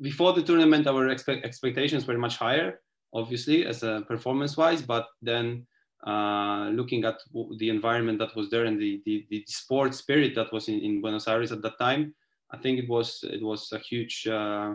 before 0.00 0.32
the 0.32 0.42
tournament, 0.42 0.86
our 0.86 1.08
expect 1.08 1.44
expectations 1.44 2.06
were 2.06 2.18
much 2.18 2.36
higher, 2.36 2.80
obviously, 3.14 3.64
as 3.66 3.82
a 3.82 4.04
performance-wise. 4.08 4.82
But 4.82 5.06
then, 5.20 5.66
uh, 6.06 6.70
looking 6.72 7.04
at 7.04 7.18
the 7.58 7.68
environment 7.68 8.18
that 8.18 8.34
was 8.34 8.50
there 8.50 8.64
and 8.64 8.80
the, 8.80 9.00
the, 9.06 9.26
the 9.30 9.44
sport 9.46 9.94
spirit 9.94 10.34
that 10.34 10.52
was 10.52 10.68
in, 10.68 10.80
in, 10.80 11.00
Buenos 11.00 11.28
Aires 11.28 11.52
at 11.52 11.62
that 11.62 11.78
time, 11.78 12.14
I 12.50 12.58
think 12.58 12.78
it 12.78 12.88
was 12.88 13.24
it 13.30 13.42
was 13.42 13.70
a 13.72 13.78
huge 13.78 14.26
uh, 14.26 14.74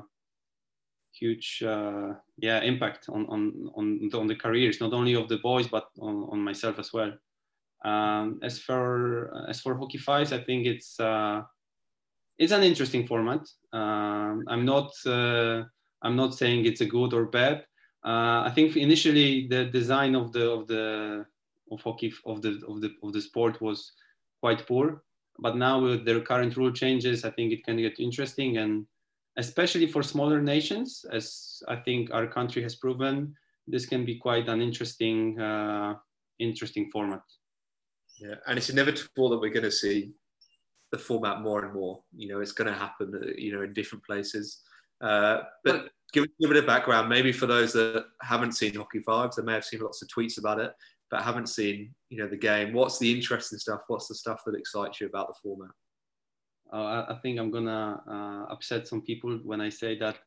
huge 1.20 1.64
uh, 1.66 2.14
yeah 2.38 2.62
impact 2.62 3.10
on, 3.10 3.26
on 3.28 3.70
on 3.76 4.10
on 4.14 4.28
the 4.28 4.36
careers 4.36 4.82
not 4.82 4.94
only 4.94 5.14
of 5.16 5.28
the 5.28 5.38
boys 5.38 5.68
but 5.68 5.88
on, 6.00 6.28
on 6.32 6.40
myself 6.40 6.80
as 6.80 6.92
well. 6.94 7.12
Um, 7.86 8.40
as 8.42 8.60
for 8.60 9.46
as 9.48 9.62
for 9.62 9.78
hockey 9.78 10.00
fives 10.00 10.34
i 10.34 10.40
think 10.40 10.66
it's 10.66 11.00
uh, 11.00 11.42
it's 12.40 12.52
an 12.52 12.64
interesting 12.64 13.06
format. 13.08 13.48
Um, 13.72 14.44
i'm 14.48 14.66
not 14.66 14.92
uh, 15.06 15.64
i'm 16.02 16.16
not 16.16 16.34
saying 16.34 16.66
it's 16.66 16.82
a 16.82 16.86
good 16.86 17.14
or 17.14 17.26
bad. 17.26 17.66
Uh, 18.06 18.42
i 18.46 18.52
think 18.54 18.76
initially 18.76 19.48
the 19.48 19.66
design 19.66 20.16
of 20.16 20.32
the 20.32 20.50
of 20.50 20.68
the 20.68 21.26
of 21.72 21.82
hockey 21.82 22.14
of 22.26 22.42
the 22.42 22.62
of 22.68 22.82
the 22.82 22.92
of 23.04 23.14
the 23.14 23.22
sport 23.22 23.62
was 23.62 23.92
quite 24.40 24.66
poor 24.68 25.04
but 25.40 25.56
now 25.56 25.80
with 25.80 26.06
the 26.06 26.22
current 26.22 26.56
rule 26.58 26.72
changes 26.72 27.26
i 27.26 27.30
think 27.30 27.52
it 27.52 27.64
can 27.64 27.78
get 27.78 28.00
interesting 28.00 28.58
and 28.58 28.86
especially 29.38 29.88
for 29.88 30.04
smaller 30.04 30.42
nations, 30.42 31.06
as 31.12 31.62
I 31.68 31.76
think 31.76 32.10
our 32.12 32.28
country 32.28 32.62
has 32.64 32.76
proven, 32.76 33.36
this 33.68 33.86
can 33.86 34.06
be 34.06 34.18
quite 34.18 34.48
an 34.50 34.62
interesting, 34.62 35.40
uh, 35.40 35.96
interesting 36.40 36.90
format. 36.92 37.22
Yeah, 38.20 38.36
and 38.48 38.58
it's 38.58 38.70
inevitable 38.70 39.30
that 39.30 39.40
we're 39.40 39.54
going 39.54 39.64
to 39.64 39.72
see 39.72 40.12
the 40.92 40.98
format 40.98 41.42
more 41.42 41.66
and 41.66 41.74
more. 41.74 42.02
You 42.16 42.30
know, 42.30 42.40
it's 42.42 42.54
going 42.54 42.72
to 42.72 42.78
happen. 42.78 43.14
Uh, 43.14 43.28
you 43.38 43.54
know, 43.54 43.64
in 43.64 43.74
different 43.74 44.04
places. 44.06 44.62
Uh, 45.02 45.42
but 45.64 45.90
give, 46.14 46.26
give 46.42 46.50
it 46.52 46.58
a 46.58 46.66
background, 46.66 47.08
maybe 47.10 47.32
for 47.32 47.46
those 47.46 47.74
that 47.74 48.06
haven't 48.22 48.54
seen 48.54 48.74
Hockey 48.74 49.02
Fives, 49.02 49.36
they 49.36 49.44
may 49.44 49.54
have 49.54 49.66
seen 49.66 49.82
lots 49.82 50.02
of 50.02 50.08
tweets 50.08 50.40
about 50.40 50.60
it. 50.60 50.72
but 51.12 51.22
haven't 51.22 51.48
seen 51.48 51.94
you 52.10 52.18
know 52.18 52.28
the 52.28 52.38
game. 52.38 52.74
What's 52.74 52.98
the 53.00 53.14
interesting 53.14 53.60
stuff? 53.60 53.82
What's 53.88 54.08
the 54.08 54.16
stuff 54.16 54.42
that 54.46 54.56
excites 54.56 55.00
you 55.00 55.08
about 55.08 55.28
the 55.28 55.36
format? 55.42 55.72
Uh, 56.72 57.06
I 57.10 57.16
think 57.22 57.40
I'm 57.40 57.52
gonna 57.52 58.02
uh, 58.08 58.52
upset 58.52 58.88
some 58.88 59.02
people 59.02 59.40
when 59.44 59.62
I 59.62 59.70
say 59.70 59.98
that. 60.00 60.18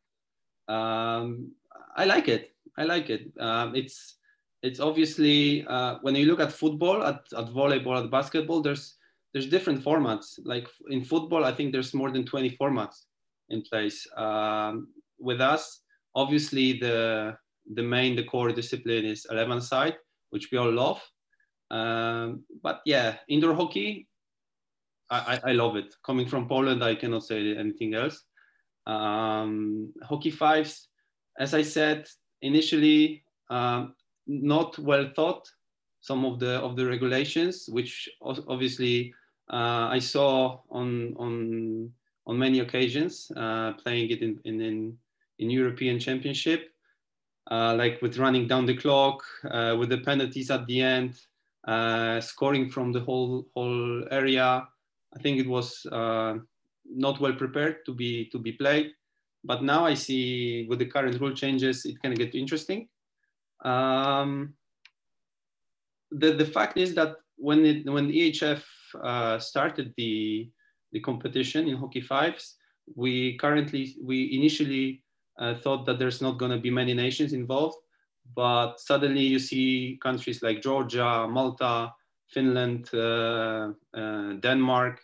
Um, 0.72 1.52
I 1.96 2.04
like 2.04 2.28
it. 2.28 2.54
I 2.78 2.84
like 2.84 3.10
it. 3.10 3.32
Um, 3.38 3.74
it's 3.74 4.16
it's 4.62 4.80
obviously 4.80 5.64
uh, 5.66 5.96
when 6.02 6.14
you 6.14 6.26
look 6.26 6.40
at 6.40 6.52
football, 6.52 7.02
at, 7.02 7.20
at 7.36 7.46
volleyball, 7.46 8.04
at 8.04 8.10
basketball, 8.10 8.62
there's 8.62 8.96
there's 9.32 9.46
different 9.46 9.82
formats. 9.84 10.38
Like 10.44 10.68
in 10.88 11.04
football, 11.04 11.44
I 11.44 11.52
think 11.52 11.72
there's 11.72 11.94
more 11.94 12.10
than 12.10 12.24
20 12.24 12.56
formats 12.56 13.04
in 13.48 13.62
place. 13.62 14.06
Um, 14.16 14.88
with 15.18 15.40
us, 15.40 15.82
obviously 16.14 16.78
the 16.78 17.36
the 17.74 17.82
main 17.82 18.16
the 18.16 18.24
core 18.24 18.50
discipline 18.52 19.04
is 19.04 19.26
11 19.30 19.60
side, 19.60 19.96
which 20.30 20.50
we 20.50 20.58
all 20.58 20.72
love. 20.72 21.00
Um, 21.70 22.44
but 22.62 22.80
yeah, 22.84 23.16
indoor 23.28 23.54
hockey, 23.54 24.08
I, 25.10 25.40
I, 25.44 25.52
love 25.52 25.76
it. 25.76 25.94
Coming 26.04 26.28
from 26.28 26.46
Poland, 26.46 26.84
I 26.84 26.94
cannot 26.94 27.24
say 27.24 27.56
anything 27.56 27.94
else. 27.94 28.24
Um, 28.86 29.92
hockey 30.02 30.30
fives, 30.30 30.88
as 31.38 31.52
I 31.52 31.62
said 31.62 32.06
initially, 32.42 33.24
um, 33.50 33.94
not 34.26 34.78
well 34.78 35.10
thought. 35.14 35.50
Some 36.00 36.24
of 36.24 36.38
the 36.38 36.60
of 36.60 36.76
the 36.76 36.86
regulations, 36.86 37.68
which 37.68 38.08
obviously 38.22 39.12
uh, 39.52 39.88
I 39.90 39.98
saw 39.98 40.60
on 40.70 41.14
on 41.18 41.92
on 42.26 42.38
many 42.38 42.60
occasions, 42.60 43.30
uh, 43.36 43.72
playing 43.74 44.10
it 44.10 44.22
in 44.22 44.40
in, 44.44 44.60
in, 44.60 44.98
in 45.40 45.50
European 45.50 45.98
Championship, 45.98 46.70
uh, 47.50 47.74
like 47.74 48.00
with 48.00 48.16
running 48.16 48.46
down 48.46 48.64
the 48.64 48.76
clock, 48.76 49.22
uh, 49.50 49.76
with 49.78 49.90
the 49.90 49.98
penalties 49.98 50.50
at 50.50 50.66
the 50.66 50.80
end, 50.80 51.20
uh, 51.68 52.20
scoring 52.20 52.70
from 52.70 52.92
the 52.92 53.00
whole 53.00 53.46
whole 53.54 54.04
area. 54.10 54.66
I 55.16 55.20
think 55.20 55.38
it 55.38 55.48
was 55.48 55.84
uh, 55.90 56.34
not 56.84 57.20
well 57.20 57.34
prepared 57.34 57.84
to 57.86 57.94
be 57.94 58.28
to 58.30 58.38
be 58.38 58.52
played. 58.52 58.92
But 59.44 59.62
now 59.62 59.86
I 59.86 59.94
see 59.94 60.66
with 60.68 60.78
the 60.78 60.86
current 60.86 61.20
rule 61.20 61.34
changes, 61.34 61.84
it 61.86 62.00
can 62.02 62.14
get 62.14 62.34
interesting. 62.34 62.88
Um, 63.64 64.54
the 66.10 66.32
the 66.32 66.44
fact 66.46 66.76
is 66.76 66.94
that 66.94 67.16
when 67.36 67.64
it 67.64 67.86
when 67.86 68.08
EHF 68.08 68.62
uh, 69.02 69.38
started 69.38 69.94
the 69.96 70.50
the 70.92 71.00
competition 71.00 71.68
in 71.68 71.76
hockey 71.76 72.00
fives, 72.00 72.56
we 72.94 73.38
currently 73.38 73.96
we 74.02 74.34
initially 74.34 75.02
uh, 75.38 75.54
thought 75.54 75.86
that 75.86 75.98
there's 75.98 76.20
not 76.20 76.38
going 76.38 76.52
to 76.52 76.58
be 76.58 76.70
many 76.70 76.94
nations 76.94 77.32
involved, 77.32 77.78
but 78.34 78.78
suddenly 78.78 79.22
you 79.22 79.38
see 79.38 79.98
countries 80.02 80.42
like 80.42 80.60
Georgia, 80.60 81.26
Malta, 81.28 81.92
Finland, 82.32 82.88
uh, 82.94 83.72
uh, 83.94 84.32
Denmark, 84.40 85.00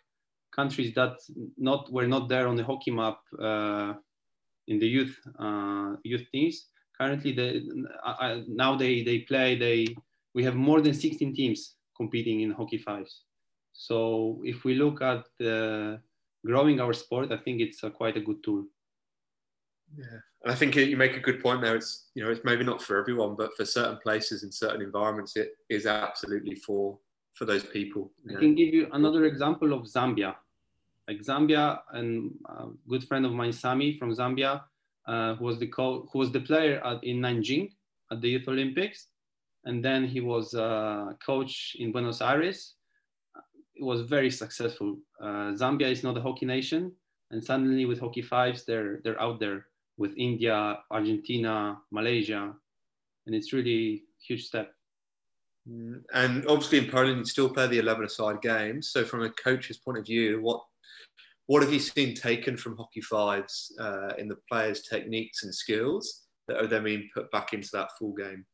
countries 0.55 0.95
that 0.95 1.19
not 1.57 1.93
were 1.93 2.07
not 2.07 2.29
there 2.29 2.49
on 2.49 2.57
the 2.57 2.65
hockey 2.65 2.91
map 2.91 3.19
uh, 3.39 3.95
in 4.69 4.79
the 4.79 4.87
youth 4.87 5.19
uh, 5.39 5.97
youth 6.05 6.27
teams. 6.33 6.69
Currently, 6.99 7.33
they, 7.33 7.63
now 8.49 8.77
they 8.77 9.03
they 9.03 9.19
play. 9.21 9.59
They 9.59 9.95
we 10.35 10.45
have 10.45 10.55
more 10.55 10.81
than 10.81 10.95
16 10.95 11.35
teams 11.35 11.77
competing 11.97 12.41
in 12.41 12.53
hockey 12.53 12.79
fives. 12.79 13.25
So 13.73 14.41
if 14.45 14.65
we 14.65 14.75
look 14.75 15.03
at 15.03 15.27
growing 16.47 16.81
our 16.81 16.95
sport, 16.95 17.33
I 17.33 17.37
think 17.37 17.61
it's 17.61 17.81
quite 17.95 18.17
a 18.17 18.21
good 18.21 18.43
tool. 18.43 18.65
Yeah, 19.95 20.21
and 20.43 20.53
I 20.53 20.55
think 20.55 20.75
you 20.75 20.97
make 20.97 21.17
a 21.17 21.21
good 21.21 21.43
point 21.43 21.61
there. 21.61 21.77
It's 21.77 22.09
you 22.15 22.25
know 22.25 22.31
it's 22.31 22.45
maybe 22.45 22.65
not 22.65 22.83
for 22.83 22.99
everyone, 22.99 23.37
but 23.37 23.55
for 23.57 23.65
certain 23.65 23.99
places 23.99 24.43
in 24.43 24.51
certain 24.51 24.81
environments, 24.81 25.37
it 25.37 25.51
is 25.69 25.87
absolutely 25.87 26.55
for 26.55 26.99
for 27.37 27.45
those 27.45 27.65
people. 27.65 28.11
I 28.29 28.41
can 28.41 28.55
give 28.55 28.75
you 28.75 28.89
another 28.93 29.25
example 29.27 29.73
of 29.73 29.83
Zambia. 29.83 30.35
Like 31.07 31.21
Zambia, 31.21 31.81
and 31.93 32.35
a 32.49 32.67
good 32.89 33.05
friend 33.05 33.25
of 33.25 33.33
mine, 33.33 33.53
Sami 33.53 33.97
from 33.99 34.11
Zambia, 34.13 34.63
uh, 35.07 35.35
who 35.37 35.45
was 35.45 35.59
the 35.59 35.69
co- 35.69 36.09
who 36.11 36.19
was 36.19 36.33
the 36.33 36.41
player 36.41 36.85
at, 36.85 37.05
in 37.05 37.21
Nanjing 37.21 37.71
at 38.11 38.21
the 38.21 38.29
Youth 38.31 38.49
Olympics, 38.49 39.09
and 39.65 39.85
then 39.85 40.05
he 40.05 40.21
was 40.21 40.55
a 40.55 41.17
coach 41.25 41.77
in 41.79 41.93
Buenos 41.93 42.21
Aires. 42.21 42.75
It 43.77 43.85
was 43.85 44.01
very 44.01 44.31
successful. 44.31 44.99
Uh, 45.21 45.53
Zambia 45.61 45.91
is 45.91 46.03
not 46.03 46.17
a 46.17 46.23
hockey 46.23 46.47
nation, 46.47 46.91
and 47.31 47.45
suddenly 47.45 47.85
with 47.85 48.01
hockey 48.01 48.23
fives, 48.23 48.65
they're 48.65 49.01
they're 49.05 49.21
out 49.21 49.39
there 49.39 49.67
with 49.99 50.13
India, 50.17 50.79
Argentina, 50.91 51.79
Malaysia, 51.91 52.53
and 53.27 53.35
it's 53.35 53.53
really 53.53 54.05
huge 54.19 54.45
step. 54.45 54.76
Mm, 55.69 56.03
and 56.15 56.47
obviously 56.47 56.79
in 56.79 56.91
Poland, 56.91 57.19
you 57.19 57.25
still 57.25 57.49
play 57.49 57.67
the 57.67 57.81
11-a-side 57.81 58.41
games. 58.41 58.89
So 58.89 59.05
from 59.05 59.23
a 59.23 59.31
coach's 59.31 59.79
point 59.79 59.99
of 59.99 60.07
view, 60.07 60.41
what 60.41 60.63
what 61.47 61.63
have 61.63 61.73
you 61.73 61.79
seen 61.79 62.15
taken 62.15 62.57
from 62.57 62.77
hockey 62.77 63.01
fives 63.01 63.73
uh, 63.79 64.15
in 64.19 64.27
the 64.27 64.39
players' 64.51 64.83
techniques 64.83 65.45
and 65.45 65.55
skills 65.55 66.23
that 66.49 66.57
are 66.57 66.67
then 66.67 66.83
being 66.83 67.09
put 67.15 67.31
back 67.31 67.53
into 67.53 67.69
that 67.73 67.91
full 67.97 68.15
game? 68.15 68.45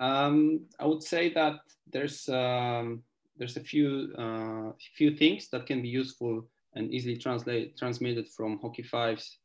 Um, 0.00 0.66
I 0.80 0.86
would 0.86 1.02
say 1.02 1.32
that 1.34 1.60
there's 1.92 2.28
um, 2.28 3.02
there's 3.36 3.56
a 3.56 3.60
few 3.60 4.12
uh, 4.18 4.72
few 4.96 5.16
things 5.16 5.48
that 5.50 5.66
can 5.66 5.80
be 5.82 5.88
useful 5.88 6.44
and 6.74 6.92
easily 6.92 7.16
translate 7.16 7.76
transmitted 7.76 8.28
from 8.28 8.58
hockey 8.60 8.82
fives 8.82 9.38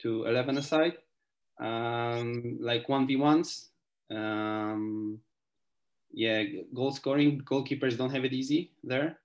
to 0.00 0.24
11 0.24 0.58
aside, 0.58 0.94
um, 1.60 2.58
like 2.60 2.88
1v1s. 2.88 3.68
Um, 4.10 5.20
yeah, 6.12 6.44
goal 6.74 6.92
scoring, 6.92 7.40
goalkeepers 7.44 7.96
don't 7.96 8.10
have 8.10 8.24
it 8.24 8.32
easy 8.32 8.72
there. 8.84 9.18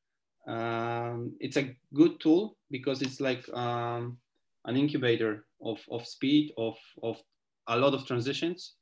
Um, 0.47 1.33
it's 1.39 1.57
a 1.57 1.75
good 1.93 2.19
tool 2.19 2.57
because 2.71 3.01
it's 3.01 3.19
like 3.19 3.47
um, 3.53 4.17
an 4.65 4.77
incubator 4.77 5.45
of, 5.61 5.79
of 5.91 6.05
speed, 6.05 6.53
of, 6.57 6.77
of 7.03 7.21
a 7.67 7.77
lot 7.77 7.93
of 7.93 8.05
transitions, 8.05 8.75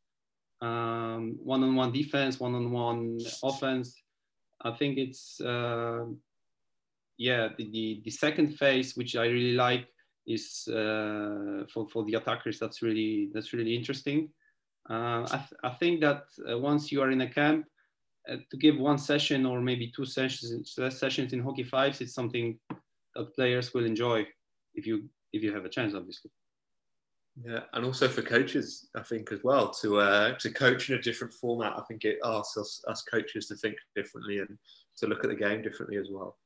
um, 0.61 1.37
one-on-one 1.43 1.91
defense, 1.91 2.39
one-on-one 2.39 3.19
offense. 3.43 3.95
I 4.61 4.71
think 4.71 4.97
it's, 4.97 5.41
uh, 5.41 6.05
yeah, 7.17 7.49
the, 7.57 7.69
the, 7.71 8.01
the 8.05 8.11
second 8.11 8.57
phase, 8.57 8.95
which 8.95 9.15
I 9.15 9.25
really 9.25 9.53
like, 9.53 9.87
is 10.27 10.67
uh, 10.67 11.63
for, 11.71 11.87
for 11.91 12.03
the 12.05 12.15
attackers 12.15 12.57
that's 12.57 12.81
really 12.81 13.29
that's 13.31 13.53
really 13.53 13.75
interesting 13.75 14.29
uh, 14.89 15.25
I, 15.31 15.37
th- 15.37 15.59
I 15.63 15.69
think 15.71 16.01
that 16.01 16.23
uh, 16.49 16.57
once 16.57 16.91
you 16.91 17.01
are 17.01 17.11
in 17.11 17.21
a 17.21 17.29
camp 17.29 17.65
uh, 18.29 18.37
to 18.49 18.57
give 18.57 18.77
one 18.77 18.97
session 18.97 19.45
or 19.45 19.61
maybe 19.61 19.91
two 19.95 20.05
sessions 20.05 20.77
sessions 20.89 21.33
in 21.33 21.41
hockey 21.41 21.63
fives 21.63 22.01
it's 22.01 22.13
something 22.13 22.57
that 23.15 23.35
players 23.35 23.73
will 23.73 23.85
enjoy 23.85 24.25
if 24.73 24.85
you 24.85 25.07
if 25.33 25.43
you 25.43 25.53
have 25.53 25.65
a 25.65 25.69
chance 25.69 25.93
obviously. 25.93 26.31
Yeah 27.43 27.61
and 27.73 27.85
also 27.85 28.07
for 28.07 28.21
coaches 28.21 28.87
i 28.95 29.01
think 29.01 29.31
as 29.31 29.43
well 29.43 29.69
to 29.81 29.99
uh, 29.99 30.37
to 30.39 30.49
coach 30.51 30.89
in 30.89 30.95
a 30.95 31.01
different 31.01 31.33
format 31.33 31.73
i 31.77 31.81
think 31.87 32.05
it 32.05 32.17
asks 32.23 32.57
us, 32.57 32.81
us 32.87 33.01
coaches 33.01 33.47
to 33.47 33.55
think 33.55 33.75
differently 33.95 34.39
and 34.39 34.57
to 34.97 35.07
look 35.07 35.23
at 35.23 35.29
the 35.29 35.35
game 35.35 35.61
differently 35.61 35.97
as 35.97 36.07
well. 36.09 36.37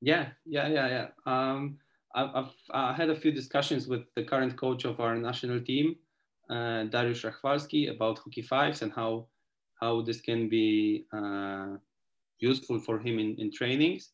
Yeah 0.00 0.28
yeah 0.44 0.68
yeah 0.68 0.88
yeah. 0.88 1.08
Um, 1.26 1.78
I've, 2.14 2.52
I've 2.70 2.96
had 2.96 3.10
a 3.10 3.16
few 3.16 3.32
discussions 3.32 3.88
with 3.88 4.02
the 4.14 4.22
current 4.22 4.56
coach 4.56 4.84
of 4.84 5.00
our 5.00 5.16
national 5.16 5.60
team, 5.60 5.96
uh, 6.48 6.86
Dariusz 6.86 7.28
Rachwalski, 7.28 7.90
about 7.90 8.20
hockey 8.20 8.42
fives 8.42 8.82
and 8.82 8.92
how 8.92 9.26
how 9.80 10.02
this 10.02 10.20
can 10.20 10.48
be 10.48 11.04
uh, 11.12 11.76
useful 12.38 12.78
for 12.78 12.98
him 12.98 13.18
in, 13.18 13.36
in 13.38 13.52
trainings. 13.52 14.10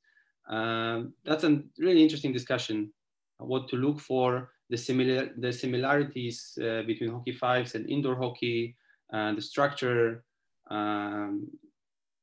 Um, 0.49 1.15
that's 1.25 1.45
a 1.45 1.63
really 1.79 2.03
interesting 2.03 2.33
discussion. 2.33 2.93
What 3.39 3.69
to 3.69 3.77
look 3.77 4.01
for, 4.01 4.51
the 4.69 4.77
similar 4.77 5.31
the 5.37 5.53
similarities 5.53 6.59
uh, 6.63 6.83
between 6.83 7.11
hockey 7.11 7.33
fives 7.33 7.75
and 7.75 7.89
indoor 7.89 8.17
hockey, 8.17 8.77
uh, 9.13 9.35
the 9.35 9.43
structure. 9.43 10.25
Um, 10.71 11.49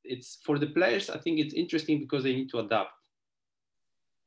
it's 0.04 0.38
for 0.44 0.58
the 0.58 0.68
players. 0.68 1.10
I 1.10 1.18
think 1.18 1.38
it's 1.38 1.54
interesting 1.54 2.00
because 2.00 2.22
they 2.22 2.34
need 2.34 2.48
to 2.50 2.60
adapt 2.60 2.92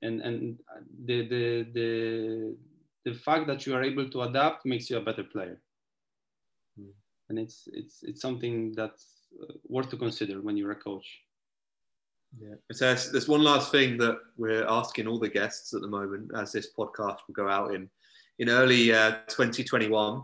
and 0.02 0.22
and 0.22 0.60
the 1.06 1.28
the 1.28 1.68
the 1.74 2.56
the 3.06 3.14
fact 3.14 3.48
that 3.48 3.66
you 3.66 3.76
are 3.76 3.84
able 3.84 4.10
to 4.10 4.22
adapt 4.22 4.66
makes 4.66 4.90
you 4.90 4.98
a 4.98 5.02
better 5.02 5.24
player. 5.24 5.60
And 7.32 7.40
it's 7.40 7.70
it's 7.72 8.04
it's 8.04 8.22
something 8.22 8.74
that's 8.76 9.06
uh, 9.42 9.54
worth 9.68 9.90
to 9.90 9.98
consider 9.98 10.42
when 10.42 10.58
you're 10.58 10.72
a 10.72 10.76
coach. 10.76 11.08
Yeah. 12.38 12.56
So 12.72 12.86
there's, 12.86 13.12
there's 13.12 13.28
one 13.28 13.44
last 13.44 13.72
thing 13.72 13.98
that 13.98 14.18
we're 14.38 14.68
asking 14.68 15.08
all 15.08 15.20
the 15.20 15.30
guests 15.30 15.74
at 15.74 15.82
the 15.82 15.88
moment 15.88 16.32
as 16.36 16.52
this 16.52 16.68
podcast 16.78 17.20
will 17.28 17.34
go 17.34 17.48
out 17.48 17.74
in 17.74 17.90
in 18.40 18.50
early 18.50 18.94
uh, 18.94 19.12
2021 19.28 20.24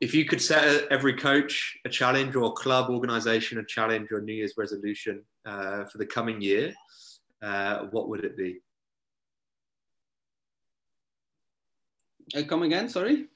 if 0.00 0.12
you 0.12 0.24
could 0.24 0.42
set 0.42 0.88
every 0.90 1.14
coach 1.14 1.78
a 1.84 1.88
challenge 1.88 2.34
or 2.34 2.52
club 2.52 2.90
organization 2.90 3.58
a 3.58 3.64
challenge 3.64 4.08
or 4.10 4.20
new 4.20 4.34
year's 4.34 4.54
resolution 4.58 5.22
uh, 5.46 5.84
for 5.84 5.98
the 5.98 6.06
coming 6.06 6.40
year 6.40 6.74
uh, 7.44 7.86
what 7.90 8.08
would 8.08 8.24
it 8.24 8.36
be? 8.36 8.60
Uh, 12.34 12.42
come 12.44 12.62
again, 12.62 12.88
sorry? 12.88 13.26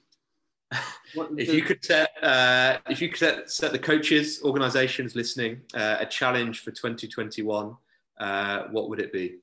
If 1.36 1.52
you 1.52 1.62
could 1.62 1.84
set, 1.84 2.10
uh, 2.22 2.78
if 2.88 3.00
you 3.00 3.08
could 3.08 3.18
set, 3.18 3.50
set 3.50 3.72
the 3.72 3.78
coaches, 3.78 4.40
organisations 4.44 5.14
listening 5.14 5.60
uh, 5.74 5.96
a 6.00 6.06
challenge 6.06 6.60
for 6.60 6.70
2021, 6.70 7.76
uh, 8.20 8.64
what 8.70 8.88
would 8.88 9.00
it 9.00 9.12
be? 9.12 9.36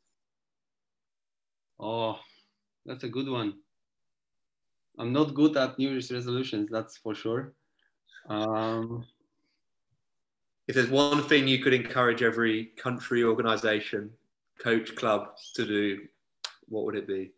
Oh, 1.79 2.19
that's 2.85 3.03
a 3.03 3.09
good 3.09 3.27
one. 3.27 3.55
I'm 4.97 5.11
not 5.11 5.33
good 5.33 5.57
at 5.57 5.77
New 5.77 5.89
Year's 5.89 6.11
resolutions, 6.11 6.69
that's 6.71 6.97
for 6.97 7.15
sure. 7.15 7.53
Um, 8.29 9.05
if 10.67 10.75
there's 10.75 10.89
one 10.89 11.23
thing 11.23 11.47
you 11.47 11.59
could 11.59 11.73
encourage 11.73 12.23
every 12.23 12.65
country, 12.77 13.23
organisation, 13.23 14.09
coach, 14.59 14.95
club 14.95 15.35
to 15.55 15.65
do, 15.65 16.01
what 16.67 16.85
would 16.85 16.95
it 16.95 17.07
be? 17.07 17.31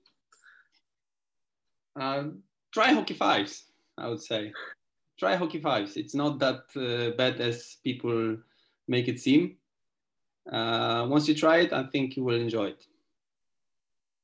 Uh, 2.00 2.26
try 2.72 2.94
hockey 2.94 3.16
fives, 3.16 3.64
I 3.98 4.08
would 4.08 4.22
say. 4.22 4.54
Try 5.20 5.36
hockey 5.36 5.60
fives. 5.60 5.98
It's 5.98 6.14
not 6.14 6.40
that 6.40 6.62
uh, 6.76 7.16
bad 7.18 7.42
as 7.42 7.78
people 7.84 8.38
make 8.88 9.08
it 9.08 9.20
seem. 9.20 9.58
Uh, 10.52 11.08
once 11.10 11.28
you 11.28 11.34
try 11.34 11.58
it, 11.58 11.74
I 11.74 11.84
think 11.84 12.16
you 12.16 12.24
will 12.24 12.40
enjoy 12.40 12.68
it. 12.68 12.86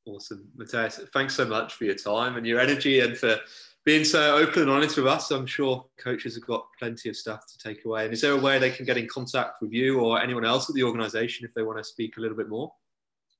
Awesome. 0.05 0.47
Matthias, 0.55 0.99
thanks 1.13 1.35
so 1.35 1.45
much 1.45 1.73
for 1.73 1.85
your 1.85 1.95
time 1.95 2.37
and 2.37 2.45
your 2.45 2.59
energy 2.59 2.99
and 2.99 3.17
for 3.17 3.37
being 3.85 4.03
so 4.03 4.37
open 4.37 4.63
and 4.63 4.71
honest 4.71 4.97
with 4.97 5.07
us. 5.07 5.31
I'm 5.31 5.45
sure 5.45 5.85
coaches 5.97 6.35
have 6.35 6.45
got 6.45 6.67
plenty 6.77 7.09
of 7.09 7.15
stuff 7.15 7.45
to 7.47 7.57
take 7.57 7.85
away. 7.85 8.05
And 8.05 8.13
is 8.13 8.21
there 8.21 8.33
a 8.33 8.39
way 8.39 8.59
they 8.59 8.71
can 8.71 8.85
get 8.85 8.97
in 8.97 9.07
contact 9.07 9.61
with 9.61 9.71
you 9.71 9.99
or 9.99 10.21
anyone 10.21 10.45
else 10.45 10.69
at 10.69 10.75
the 10.75 10.83
organization 10.83 11.45
if 11.45 11.53
they 11.53 11.63
want 11.63 11.77
to 11.77 11.83
speak 11.83 12.17
a 12.17 12.21
little 12.21 12.37
bit 12.37 12.49
more? 12.49 12.71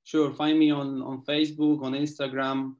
Sure. 0.04 0.34
Find 0.34 0.60
me 0.60 0.72
on, 0.72 1.02
on 1.02 1.24
Facebook, 1.24 1.84
on 1.84 1.94
Instagram, 1.94 2.76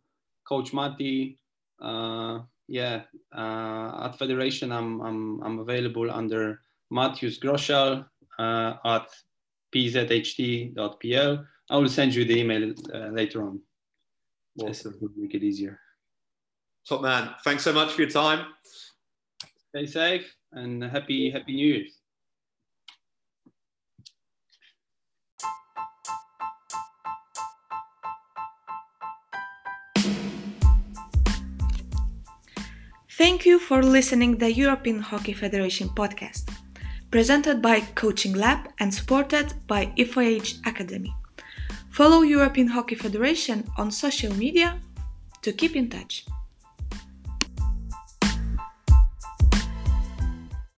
Coach 0.46 0.74
Matti. 0.74 1.40
Uh, 1.82 2.40
yeah, 2.68 3.02
uh, 3.36 4.06
at 4.06 4.18
Federation, 4.18 4.72
I'm, 4.72 5.02
I'm, 5.02 5.44
I'm 5.44 5.60
available 5.60 6.10
under 6.12 6.60
Mateusz 6.92 7.40
Grochal 7.40 8.06
uh, 8.40 8.76
at 8.86 9.08
pzht.pl. 9.74 11.46
I 11.70 11.78
will 11.78 11.90
send 11.90 12.14
you 12.16 12.26
the 12.26 12.40
email 12.40 12.74
uh, 12.94 13.08
later 13.08 13.44
on. 13.44 13.62
Awesome. 14.60 14.94
To 15.00 15.10
make 15.18 15.34
it 15.34 15.44
easier. 15.44 15.80
Top 16.88 17.02
man. 17.02 17.34
Thanks 17.44 17.64
so 17.64 17.74
much 17.74 17.94
for 17.94 18.02
your 18.02 18.12
time. 18.12 18.46
Stay 19.70 19.86
safe 19.88 20.36
and 20.52 20.84
happy 20.84 21.32
happy 21.32 21.56
New 21.56 21.74
Year's. 21.74 22.03
Thank 33.18 33.46
you 33.46 33.60
for 33.60 33.84
listening 33.84 34.40
the 34.40 34.52
European 34.52 34.98
Hockey 35.00 35.34
Federation 35.34 35.88
podcast, 35.90 36.50
presented 37.12 37.62
by 37.62 37.82
Coaching 37.94 38.34
Lab 38.34 38.70
and 38.80 38.92
supported 38.92 39.54
by 39.68 39.94
FIH 40.00 40.66
Academy. 40.66 41.14
Follow 41.92 42.24
European 42.24 42.70
Hockey 42.70 42.96
Federation 42.96 43.66
on 43.78 43.92
social 43.92 44.34
media 44.34 44.82
to 45.44 45.54
keep 45.54 45.76
in 45.76 45.92
touch. 45.92 46.26